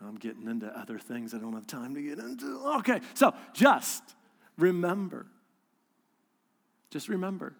I'm 0.00 0.16
getting 0.16 0.48
into 0.48 0.66
other 0.76 0.98
things 0.98 1.34
I 1.34 1.38
don't 1.38 1.54
have 1.54 1.66
time 1.66 1.94
to 1.94 2.02
get 2.02 2.18
into. 2.18 2.60
Okay, 2.78 3.00
so 3.14 3.34
just 3.52 4.02
remember. 4.58 5.26
Just 6.90 7.08
remember. 7.08 7.54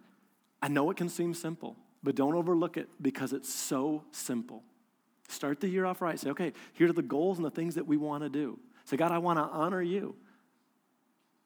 I 0.61 0.69
know 0.69 0.91
it 0.91 0.97
can 0.97 1.09
seem 1.09 1.35
simple, 1.35 1.77
but 2.03 2.15
don't 2.15 2.35
overlook 2.35 2.77
it 2.77 2.89
because 3.01 3.33
it's 3.33 3.53
so 3.53 4.05
simple. 4.13 4.63
Start 5.29 5.61
the 5.61 5.69
year 5.69 5.87
off 5.87 6.03
right. 6.03 6.19
Say, 6.19 6.31
okay, 6.31 6.53
here 6.75 6.89
are 6.89 6.93
the 6.93 7.03
goals 7.03 7.39
and 7.39 7.45
the 7.45 7.51
things 7.51 7.75
that 7.77 7.87
we 7.87 7.97
want 7.97 8.23
to 8.23 8.29
do. 8.29 8.59
Say, 8.85 8.97
God, 8.97 9.13
I 9.13 9.19
want 9.19 9.39
to 9.39 9.45
honor 9.45 9.81
you. 9.81 10.15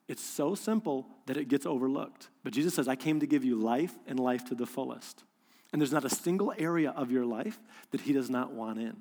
It's 0.09 0.23
so 0.23 0.55
simple 0.55 1.07
that 1.27 1.37
it 1.37 1.49
gets 1.49 1.67
overlooked. 1.67 2.29
But 2.45 2.53
Jesus 2.53 2.75
says, 2.75 2.89
I 2.89 2.97
came 2.97 3.21
to 3.21 3.27
give 3.27 3.45
you 3.45 3.57
life 3.57 3.93
and 4.07 4.19
life 4.19 4.45
to 4.47 4.55
the 4.55 4.67
fullest. 4.67 5.25
And 5.73 5.81
there's 5.81 5.93
not 5.93 6.05
a 6.05 6.11
single 6.11 6.53
area 6.57 6.91
of 6.91 7.11
your 7.11 7.25
life 7.25 7.59
that 7.91 8.01
He 8.01 8.13
does 8.13 8.31
not 8.31 8.53
want 8.53 8.79
in. 8.79 8.97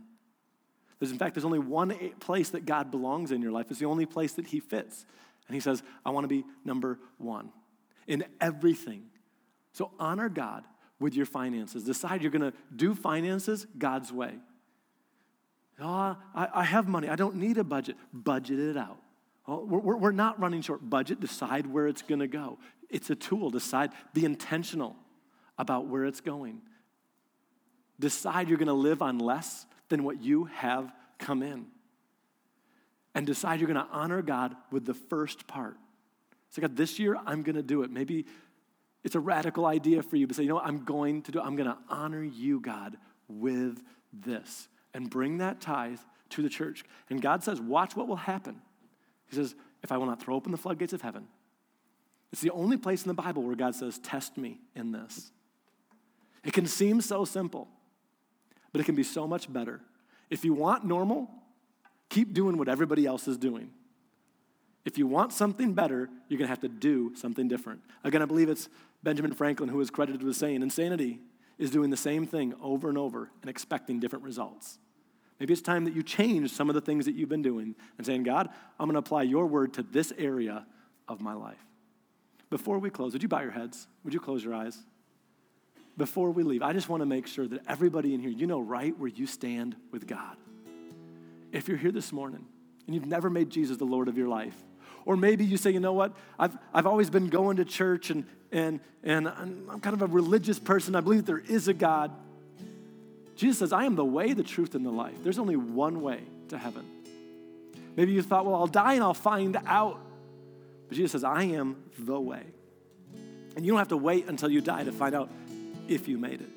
There's, 0.99 1.11
in 1.11 1.17
fact, 1.17 1.35
there's 1.35 1.45
only 1.45 1.59
one 1.59 1.95
place 2.19 2.49
that 2.49 2.65
God 2.65 2.89
belongs 2.89 3.31
in 3.31 3.41
your 3.41 3.51
life. 3.51 3.67
It's 3.69 3.79
the 3.79 3.85
only 3.85 4.05
place 4.05 4.33
that 4.33 4.47
He 4.47 4.59
fits. 4.59 5.05
And 5.47 5.55
He 5.55 5.61
says, 5.61 5.83
I 6.05 6.09
want 6.11 6.23
to 6.23 6.27
be 6.27 6.43
number 6.63 6.99
one 7.17 7.49
in 8.07 8.23
everything. 8.39 9.03
So 9.71 9.91
honor 9.99 10.29
God 10.29 10.63
with 10.99 11.15
your 11.15 11.25
finances. 11.25 11.83
Decide 11.83 12.21
you're 12.21 12.31
going 12.31 12.51
to 12.51 12.57
do 12.75 12.95
finances 12.95 13.67
God's 13.77 14.11
way. 14.11 14.33
Oh, 15.79 16.15
I, 16.33 16.47
I, 16.53 16.63
have 16.63 16.87
money. 16.87 17.09
I 17.09 17.17
don't 17.17 17.35
need 17.35 17.57
a 17.57 17.63
budget. 17.63 17.97
Budget 18.13 18.59
it 18.59 18.77
out. 18.77 18.97
Oh, 19.45 19.65
we're, 19.65 19.97
we're 19.97 20.11
not 20.11 20.39
running 20.39 20.61
short. 20.61 20.89
Budget, 20.89 21.19
decide 21.19 21.67
where 21.67 21.87
it's 21.87 22.01
going 22.01 22.21
to 22.21 22.27
go. 22.27 22.57
It's 22.89 23.09
a 23.09 23.15
tool. 23.15 23.49
Decide, 23.49 23.91
be 24.13 24.23
intentional 24.23 24.95
about 25.57 25.87
where 25.87 26.05
it's 26.05 26.21
going. 26.21 26.61
Decide 27.99 28.47
you're 28.47 28.57
going 28.57 28.67
to 28.67 28.73
live 28.73 29.01
on 29.01 29.19
less 29.19 29.65
than 29.89 30.03
what 30.03 30.21
you 30.21 30.45
have 30.45 30.91
come 31.19 31.43
in. 31.43 31.65
And 33.15 33.25
decide 33.25 33.59
you're 33.59 33.67
going 33.67 33.83
to 33.83 33.91
honor 33.91 34.21
God 34.21 34.55
with 34.71 34.85
the 34.85 34.93
first 34.93 35.47
part. 35.47 35.77
So, 36.51 36.61
God, 36.61 36.75
this 36.75 36.99
year 36.99 37.17
I'm 37.25 37.41
going 37.41 37.55
to 37.55 37.63
do 37.63 37.81
it. 37.81 37.89
Maybe 37.89 38.25
it's 39.03 39.15
a 39.15 39.19
radical 39.19 39.65
idea 39.65 40.03
for 40.03 40.17
you, 40.17 40.27
but 40.27 40.35
say, 40.35 40.43
you 40.43 40.49
know 40.49 40.55
what, 40.55 40.65
I'm 40.65 40.83
going 40.83 41.21
to 41.23 41.31
do 41.31 41.39
it. 41.39 41.43
I'm 41.43 41.55
going 41.55 41.69
to 41.69 41.77
honor 41.89 42.23
you, 42.23 42.59
God, 42.59 42.97
with 43.27 43.81
this. 44.11 44.67
And 44.93 45.09
bring 45.09 45.37
that 45.39 45.61
tithe 45.61 45.99
to 46.31 46.41
the 46.41 46.49
church. 46.49 46.83
And 47.09 47.21
God 47.21 47.43
says, 47.43 47.59
watch 47.59 47.95
what 47.95 48.07
will 48.07 48.15
happen. 48.15 48.61
He 49.29 49.35
says, 49.35 49.55
if 49.83 49.91
I 49.91 49.97
will 49.97 50.05
not 50.05 50.21
throw 50.21 50.35
open 50.35 50.51
the 50.51 50.57
floodgates 50.57 50.93
of 50.93 51.01
heaven. 51.01 51.27
It's 52.31 52.41
the 52.41 52.51
only 52.51 52.77
place 52.77 53.03
in 53.03 53.07
the 53.07 53.13
Bible 53.13 53.43
where 53.43 53.55
God 53.55 53.75
says, 53.75 53.97
test 53.99 54.37
me 54.37 54.59
in 54.75 54.91
this. 54.91 55.31
It 56.43 56.53
can 56.53 56.65
seem 56.65 57.01
so 57.01 57.25
simple, 57.25 57.67
but 58.71 58.81
it 58.81 58.83
can 58.83 58.95
be 58.95 59.03
so 59.03 59.27
much 59.27 59.51
better. 59.51 59.81
If 60.29 60.43
you 60.43 60.53
want 60.53 60.85
normal, 60.85 61.29
keep 62.09 62.33
doing 62.33 62.57
what 62.57 62.69
everybody 62.69 63.05
else 63.05 63.27
is 63.27 63.37
doing. 63.37 63.71
If 64.85 64.97
you 64.97 65.07
want 65.07 65.33
something 65.33 65.73
better, 65.73 66.09
you're 66.29 66.37
going 66.37 66.47
to 66.47 66.51
have 66.51 66.61
to 66.61 66.67
do 66.67 67.15
something 67.15 67.47
different. 67.47 67.81
Again, 68.03 68.21
I 68.21 68.25
believe 68.25 68.49
it's 68.49 68.69
Benjamin 69.03 69.33
Franklin 69.33 69.69
who 69.69 69.81
is 69.81 69.89
credited 69.89 70.21
with 70.21 70.35
saying 70.35 70.61
insanity 70.61 71.19
is 71.57 71.71
doing 71.71 71.89
the 71.89 71.97
same 71.97 72.27
thing 72.27 72.53
over 72.61 72.89
and 72.89 72.97
over 72.97 73.31
and 73.41 73.49
expecting 73.49 73.99
different 73.99 74.23
results. 74.23 74.77
Maybe 75.39 75.53
it's 75.53 75.61
time 75.61 75.85
that 75.85 75.95
you 75.95 76.03
change 76.03 76.51
some 76.51 76.69
of 76.69 76.75
the 76.75 76.81
things 76.81 77.05
that 77.05 77.15
you've 77.15 77.29
been 77.29 77.41
doing 77.41 77.75
and 77.97 78.05
saying, 78.05 78.23
God, 78.23 78.49
I'm 78.79 78.87
going 78.87 78.93
to 78.93 78.99
apply 78.99 79.23
your 79.23 79.47
word 79.47 79.73
to 79.73 79.83
this 79.83 80.13
area 80.17 80.65
of 81.07 81.19
my 81.19 81.33
life. 81.33 81.59
Before 82.49 82.79
we 82.79 82.89
close, 82.89 83.13
would 83.13 83.23
you 83.23 83.27
bow 83.27 83.41
your 83.41 83.51
heads? 83.51 83.87
Would 84.03 84.13
you 84.13 84.19
close 84.19 84.43
your 84.43 84.53
eyes? 84.53 84.77
Before 85.97 86.29
we 86.29 86.43
leave, 86.43 86.61
I 86.61 86.73
just 86.73 86.89
want 86.89 87.01
to 87.01 87.05
make 87.05 87.25
sure 87.25 87.47
that 87.47 87.61
everybody 87.67 88.13
in 88.13 88.19
here, 88.19 88.29
you 88.29 88.47
know 88.47 88.59
right 88.59 88.97
where 88.97 89.09
you 89.09 89.25
stand 89.25 89.75
with 89.91 90.07
God. 90.07 90.37
If 91.51 91.67
you're 91.67 91.77
here 91.77 91.91
this 91.91 92.11
morning 92.11 92.45
and 92.85 92.95
you've 92.95 93.05
never 93.05 93.29
made 93.29 93.49
Jesus 93.49 93.77
the 93.77 93.85
Lord 93.85 94.07
of 94.07 94.17
your 94.17 94.27
life, 94.27 94.55
or 95.05 95.15
maybe 95.15 95.45
you 95.45 95.57
say, 95.57 95.71
you 95.71 95.79
know 95.79 95.93
what, 95.93 96.13
I've, 96.37 96.57
I've 96.73 96.87
always 96.87 97.09
been 97.09 97.27
going 97.27 97.57
to 97.57 97.65
church 97.65 98.09
and, 98.09 98.25
and, 98.51 98.79
and 99.03 99.27
I'm 99.27 99.79
kind 99.79 99.93
of 99.93 100.01
a 100.01 100.07
religious 100.07 100.57
person. 100.59 100.95
I 100.95 101.01
believe 101.01 101.25
that 101.25 101.31
there 101.31 101.43
is 101.47 101.67
a 101.67 101.73
God. 101.73 102.11
Jesus 103.35 103.59
says, 103.59 103.73
I 103.73 103.85
am 103.85 103.95
the 103.95 104.05
way, 104.05 104.33
the 104.33 104.43
truth, 104.43 104.75
and 104.75 104.85
the 104.85 104.91
life. 104.91 105.15
There's 105.23 105.39
only 105.39 105.55
one 105.55 106.01
way 106.01 106.21
to 106.49 106.57
heaven. 106.57 106.85
Maybe 107.95 108.13
you 108.13 108.21
thought, 108.21 108.45
well, 108.45 108.55
I'll 108.55 108.67
die 108.67 108.95
and 108.95 109.03
I'll 109.03 109.13
find 109.13 109.57
out. 109.67 109.99
But 110.87 110.97
Jesus 110.97 111.11
says, 111.13 111.23
I 111.23 111.43
am 111.43 111.83
the 111.99 112.19
way. 112.19 112.43
And 113.55 113.65
you 113.65 113.71
don't 113.71 113.79
have 113.79 113.89
to 113.89 113.97
wait 113.97 114.27
until 114.27 114.49
you 114.49 114.61
die 114.61 114.83
to 114.83 114.91
find 114.91 115.15
out 115.15 115.29
if 115.87 116.07
you 116.07 116.17
made 116.17 116.41
it, 116.41 116.49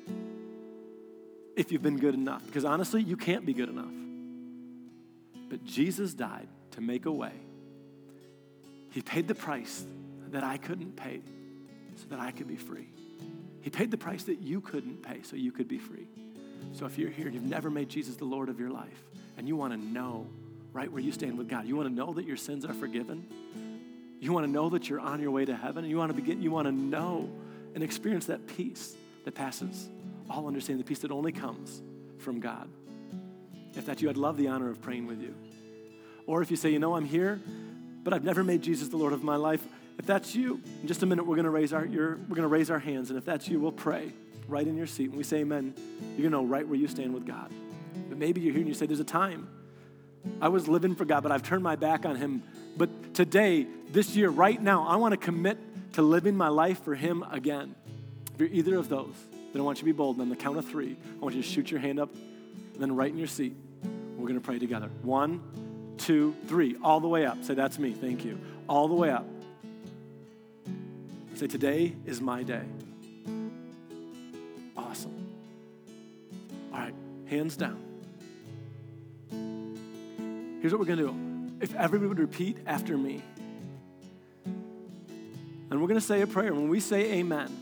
if 1.55 1.71
you've 1.71 1.83
been 1.83 1.97
good 1.97 2.13
enough. 2.13 2.45
Because 2.45 2.65
honestly, 2.65 3.01
you 3.01 3.15
can't 3.15 3.45
be 3.45 3.53
good 3.53 3.69
enough. 3.69 3.91
But 5.49 5.65
Jesus 5.65 6.13
died 6.13 6.47
to 6.71 6.81
make 6.81 7.05
a 7.05 7.11
way. 7.11 7.33
He 8.91 9.01
paid 9.01 9.27
the 9.27 9.35
price 9.35 9.85
that 10.31 10.43
I 10.43 10.57
couldn't 10.57 10.95
pay 10.95 11.21
so 11.95 12.05
that 12.09 12.19
I 12.19 12.31
could 12.31 12.47
be 12.47 12.55
free. 12.55 12.87
He 13.61 13.69
paid 13.69 13.91
the 13.91 13.97
price 13.97 14.23
that 14.23 14.39
you 14.39 14.61
couldn't 14.61 15.03
pay 15.03 15.21
so 15.23 15.35
you 15.35 15.51
could 15.51 15.67
be 15.67 15.79
free. 15.79 16.07
So 16.73 16.85
if 16.85 16.97
you're 16.97 17.09
here 17.09 17.25
and 17.25 17.33
you've 17.33 17.43
never 17.43 17.69
made 17.69 17.89
Jesus 17.89 18.15
the 18.15 18.25
Lord 18.25 18.49
of 18.49 18.59
your 18.59 18.69
life 18.69 19.03
and 19.37 19.47
you 19.47 19.55
want 19.55 19.73
to 19.73 19.79
know 19.79 20.27
right 20.71 20.91
where 20.91 21.01
you 21.01 21.11
stand 21.11 21.37
with 21.37 21.49
God, 21.49 21.65
you 21.65 21.75
want 21.75 21.89
to 21.89 21.93
know 21.93 22.13
that 22.13 22.25
your 22.25 22.37
sins 22.37 22.63
are 22.63 22.73
forgiven, 22.73 23.25
you 24.19 24.33
want 24.33 24.45
to 24.45 24.51
know 24.51 24.69
that 24.69 24.89
you're 24.89 24.99
on 24.99 25.21
your 25.21 25.31
way 25.31 25.45
to 25.45 25.55
heaven, 25.55 25.83
and 25.83 25.89
you 25.89 25.97
want 25.97 26.09
to 26.09 26.13
begin, 26.13 26.41
you 26.41 26.51
want 26.51 26.67
to 26.67 26.71
know 26.71 27.29
and 27.73 27.83
experience 27.83 28.25
that 28.27 28.45
peace 28.47 28.95
that 29.25 29.33
passes 29.33 29.89
all 30.29 30.47
understanding, 30.47 30.83
the 30.83 30.87
peace 30.87 30.99
that 30.99 31.11
only 31.11 31.31
comes 31.31 31.81
from 32.17 32.39
God. 32.39 32.69
If 33.75 33.85
that's 33.85 34.01
you, 34.01 34.09
I'd 34.09 34.17
love 34.17 34.37
the 34.37 34.47
honor 34.47 34.69
of 34.69 34.81
praying 34.81 35.07
with 35.07 35.21
you. 35.21 35.33
Or 36.27 36.41
if 36.41 36.51
you 36.51 36.57
say, 36.57 36.69
you 36.69 36.79
know, 36.79 36.95
I'm 36.95 37.05
here, 37.05 37.39
but 38.03 38.13
I've 38.13 38.23
never 38.23 38.43
made 38.43 38.61
Jesus 38.61 38.87
the 38.87 38.97
Lord 38.97 39.13
of 39.13 39.23
my 39.23 39.35
life. 39.35 39.65
If 39.97 40.05
that's 40.05 40.35
you, 40.35 40.61
in 40.81 40.87
just 40.87 41.03
a 41.03 41.05
minute 41.05 41.25
we're 41.25 41.35
going 41.35 41.45
to 41.45 41.51
raise 41.51 41.73
our 41.73 41.85
we're 41.85 42.15
going 42.15 42.41
to 42.41 42.47
raise 42.47 42.71
our 42.71 42.79
hands, 42.79 43.09
and 43.09 43.17
if 43.17 43.25
that's 43.25 43.47
you, 43.47 43.59
we'll 43.59 43.71
pray 43.71 44.13
right 44.47 44.65
in 44.65 44.77
your 44.77 44.87
seat. 44.87 45.09
When 45.09 45.17
we 45.17 45.23
say 45.23 45.39
Amen, 45.39 45.73
you're 45.77 46.29
going 46.29 46.31
to 46.31 46.37
know 46.37 46.45
right 46.45 46.67
where 46.67 46.79
you 46.79 46.87
stand 46.87 47.13
with 47.13 47.25
God. 47.25 47.51
But 48.07 48.17
maybe 48.17 48.41
you're 48.41 48.53
here 48.53 48.61
and 48.61 48.67
you 48.69 48.73
say, 48.73 48.85
"There's 48.85 48.99
a 48.99 49.03
time 49.03 49.49
I 50.41 50.47
was 50.49 50.67
living 50.67 50.95
for 50.95 51.05
God, 51.05 51.23
but 51.23 51.31
I've 51.31 51.43
turned 51.43 51.63
my 51.63 51.75
back 51.75 52.05
on 52.05 52.15
Him. 52.15 52.43
But 52.77 53.13
today, 53.13 53.67
this 53.91 54.15
year, 54.15 54.29
right 54.29 54.61
now, 54.61 54.87
I 54.87 54.95
want 54.95 55.11
to 55.11 55.17
commit 55.17 55.57
to 55.93 56.01
living 56.01 56.35
my 56.37 56.47
life 56.47 56.83
for 56.83 56.95
Him 56.95 57.23
again." 57.29 57.75
If 58.33 58.39
you're 58.39 58.49
either 58.49 58.77
of 58.77 58.87
those, 58.87 59.15
then 59.51 59.61
I 59.61 59.65
want 59.65 59.79
you 59.79 59.81
to 59.81 59.85
be 59.85 59.91
bold. 59.91 60.15
And 60.15 60.21
on 60.21 60.29
the 60.29 60.37
count 60.37 60.57
of 60.57 60.65
three, 60.65 60.95
I 61.19 61.19
want 61.21 61.35
you 61.35 61.41
to 61.41 61.47
shoot 61.47 61.69
your 61.71 61.81
hand 61.81 61.99
up, 61.99 62.09
and 62.15 62.38
then 62.81 62.95
right 62.95 63.11
in 63.11 63.17
your 63.17 63.27
seat, 63.27 63.55
we're 64.17 64.27
going 64.27 64.39
to 64.39 64.45
pray 64.45 64.59
together. 64.59 64.89
One, 65.01 65.41
two, 65.97 66.35
three, 66.47 66.77
all 66.83 66.99
the 66.99 67.07
way 67.07 67.25
up. 67.25 67.43
Say, 67.43 67.53
That's 67.53 67.79
me. 67.79 67.93
Thank 67.93 68.25
you. 68.25 68.39
All 68.67 68.87
the 68.87 68.95
way 68.95 69.09
up. 69.09 69.25
Say, 71.35 71.47
Today 71.47 71.95
is 72.05 72.21
my 72.21 72.43
day. 72.43 72.63
Awesome. 74.75 75.27
All 76.73 76.79
right, 76.79 76.95
hands 77.27 77.55
down. 77.55 77.79
Here's 80.61 80.73
what 80.73 80.79
we're 80.79 80.85
going 80.85 80.99
to 80.99 81.07
do. 81.07 81.15
If 81.61 81.75
everybody 81.75 82.07
would 82.07 82.19
repeat 82.19 82.57
after 82.65 82.97
me, 82.97 83.21
and 85.69 85.79
we're 85.79 85.87
going 85.87 85.99
to 85.99 86.05
say 86.05 86.21
a 86.21 86.27
prayer. 86.27 86.53
When 86.53 86.69
we 86.69 86.79
say 86.79 87.13
amen, 87.13 87.55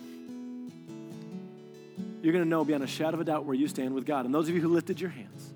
you're 2.27 2.33
going 2.33 2.43
to 2.43 2.49
know 2.49 2.65
beyond 2.65 2.83
a 2.83 2.87
shadow 2.87 3.13
of 3.13 3.21
a 3.21 3.23
doubt 3.23 3.45
where 3.45 3.55
you 3.55 3.69
stand 3.69 3.95
with 3.95 4.05
God. 4.05 4.25
And 4.25 4.35
those 4.35 4.49
of 4.49 4.55
you 4.55 4.59
who 4.59 4.67
lifted 4.67 4.99
your 4.99 5.09
hands, 5.09 5.53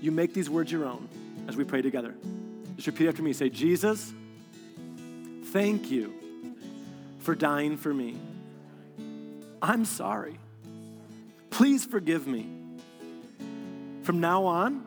you 0.00 0.10
make 0.10 0.32
these 0.32 0.48
words 0.48 0.72
your 0.72 0.86
own 0.86 1.06
as 1.48 1.54
we 1.54 1.64
pray 1.64 1.82
together. 1.82 2.14
Just 2.76 2.86
repeat 2.86 3.08
after 3.08 3.22
me. 3.22 3.34
Say, 3.34 3.50
Jesus, 3.50 4.10
thank 5.48 5.90
you 5.90 6.14
for 7.18 7.34
dying 7.34 7.76
for 7.76 7.92
me. 7.92 8.16
I'm 9.60 9.84
sorry. 9.84 10.38
Please 11.50 11.84
forgive 11.84 12.26
me. 12.26 12.46
From 14.02 14.18
now 14.18 14.46
on, 14.46 14.82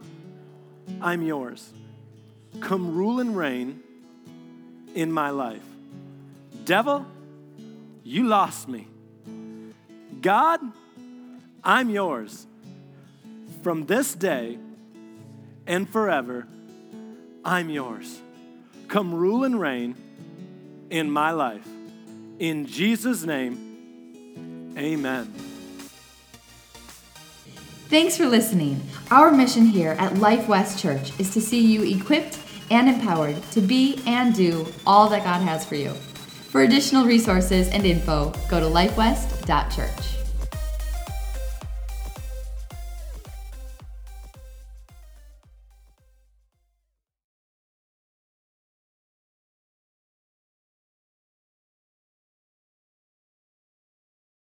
I'm 1.02 1.22
yours. 1.22 1.72
Come 2.62 2.96
rule 2.96 3.20
and 3.20 3.38
reign 3.38 3.84
in 4.96 5.12
my 5.12 5.30
life. 5.30 5.62
Devil, 6.66 7.06
you 8.04 8.24
lost 8.24 8.68
me. 8.68 8.88
God, 10.22 10.60
I'm 11.64 11.90
yours. 11.90 12.46
From 13.64 13.86
this 13.86 14.14
day 14.14 14.58
and 15.68 15.90
forever, 15.90 16.48
I'm 17.46 17.70
yours. 17.70 18.22
Come 18.88 19.14
rule 19.14 19.44
and 19.44 19.60
reign 19.60 19.96
in 20.90 21.10
my 21.12 21.32
life. 21.32 21.68
In 22.40 22.66
Jesus' 22.66 23.24
name, 23.24 24.74
amen. 24.78 25.34
Thanks 27.90 28.18
for 28.18 28.28
listening. 28.28 28.82
Our 29.10 29.32
mission 29.32 29.66
here 29.66 29.96
at 30.00 30.18
Life 30.18 30.48
West 30.48 30.80
Church 30.80 31.12
is 31.20 31.34
to 31.34 31.42
see 31.42 31.60
you 31.60 31.84
equipped 31.84 32.38
and 32.70 32.88
empowered 32.88 33.42
to 33.52 33.62
be 33.62 34.02
and 34.06 34.34
do 34.36 34.68
all 34.86 35.10
that 35.10 35.24
God 35.24 35.42
has 35.42 35.66
for 35.66 35.76
you. 35.76 35.94
For 36.50 36.64
additional 36.64 37.06
resources 37.06 37.70
and 37.70 37.86
info, 37.86 38.34
go 38.50 38.60
to 38.60 38.66
lifewest.church. 38.66 40.19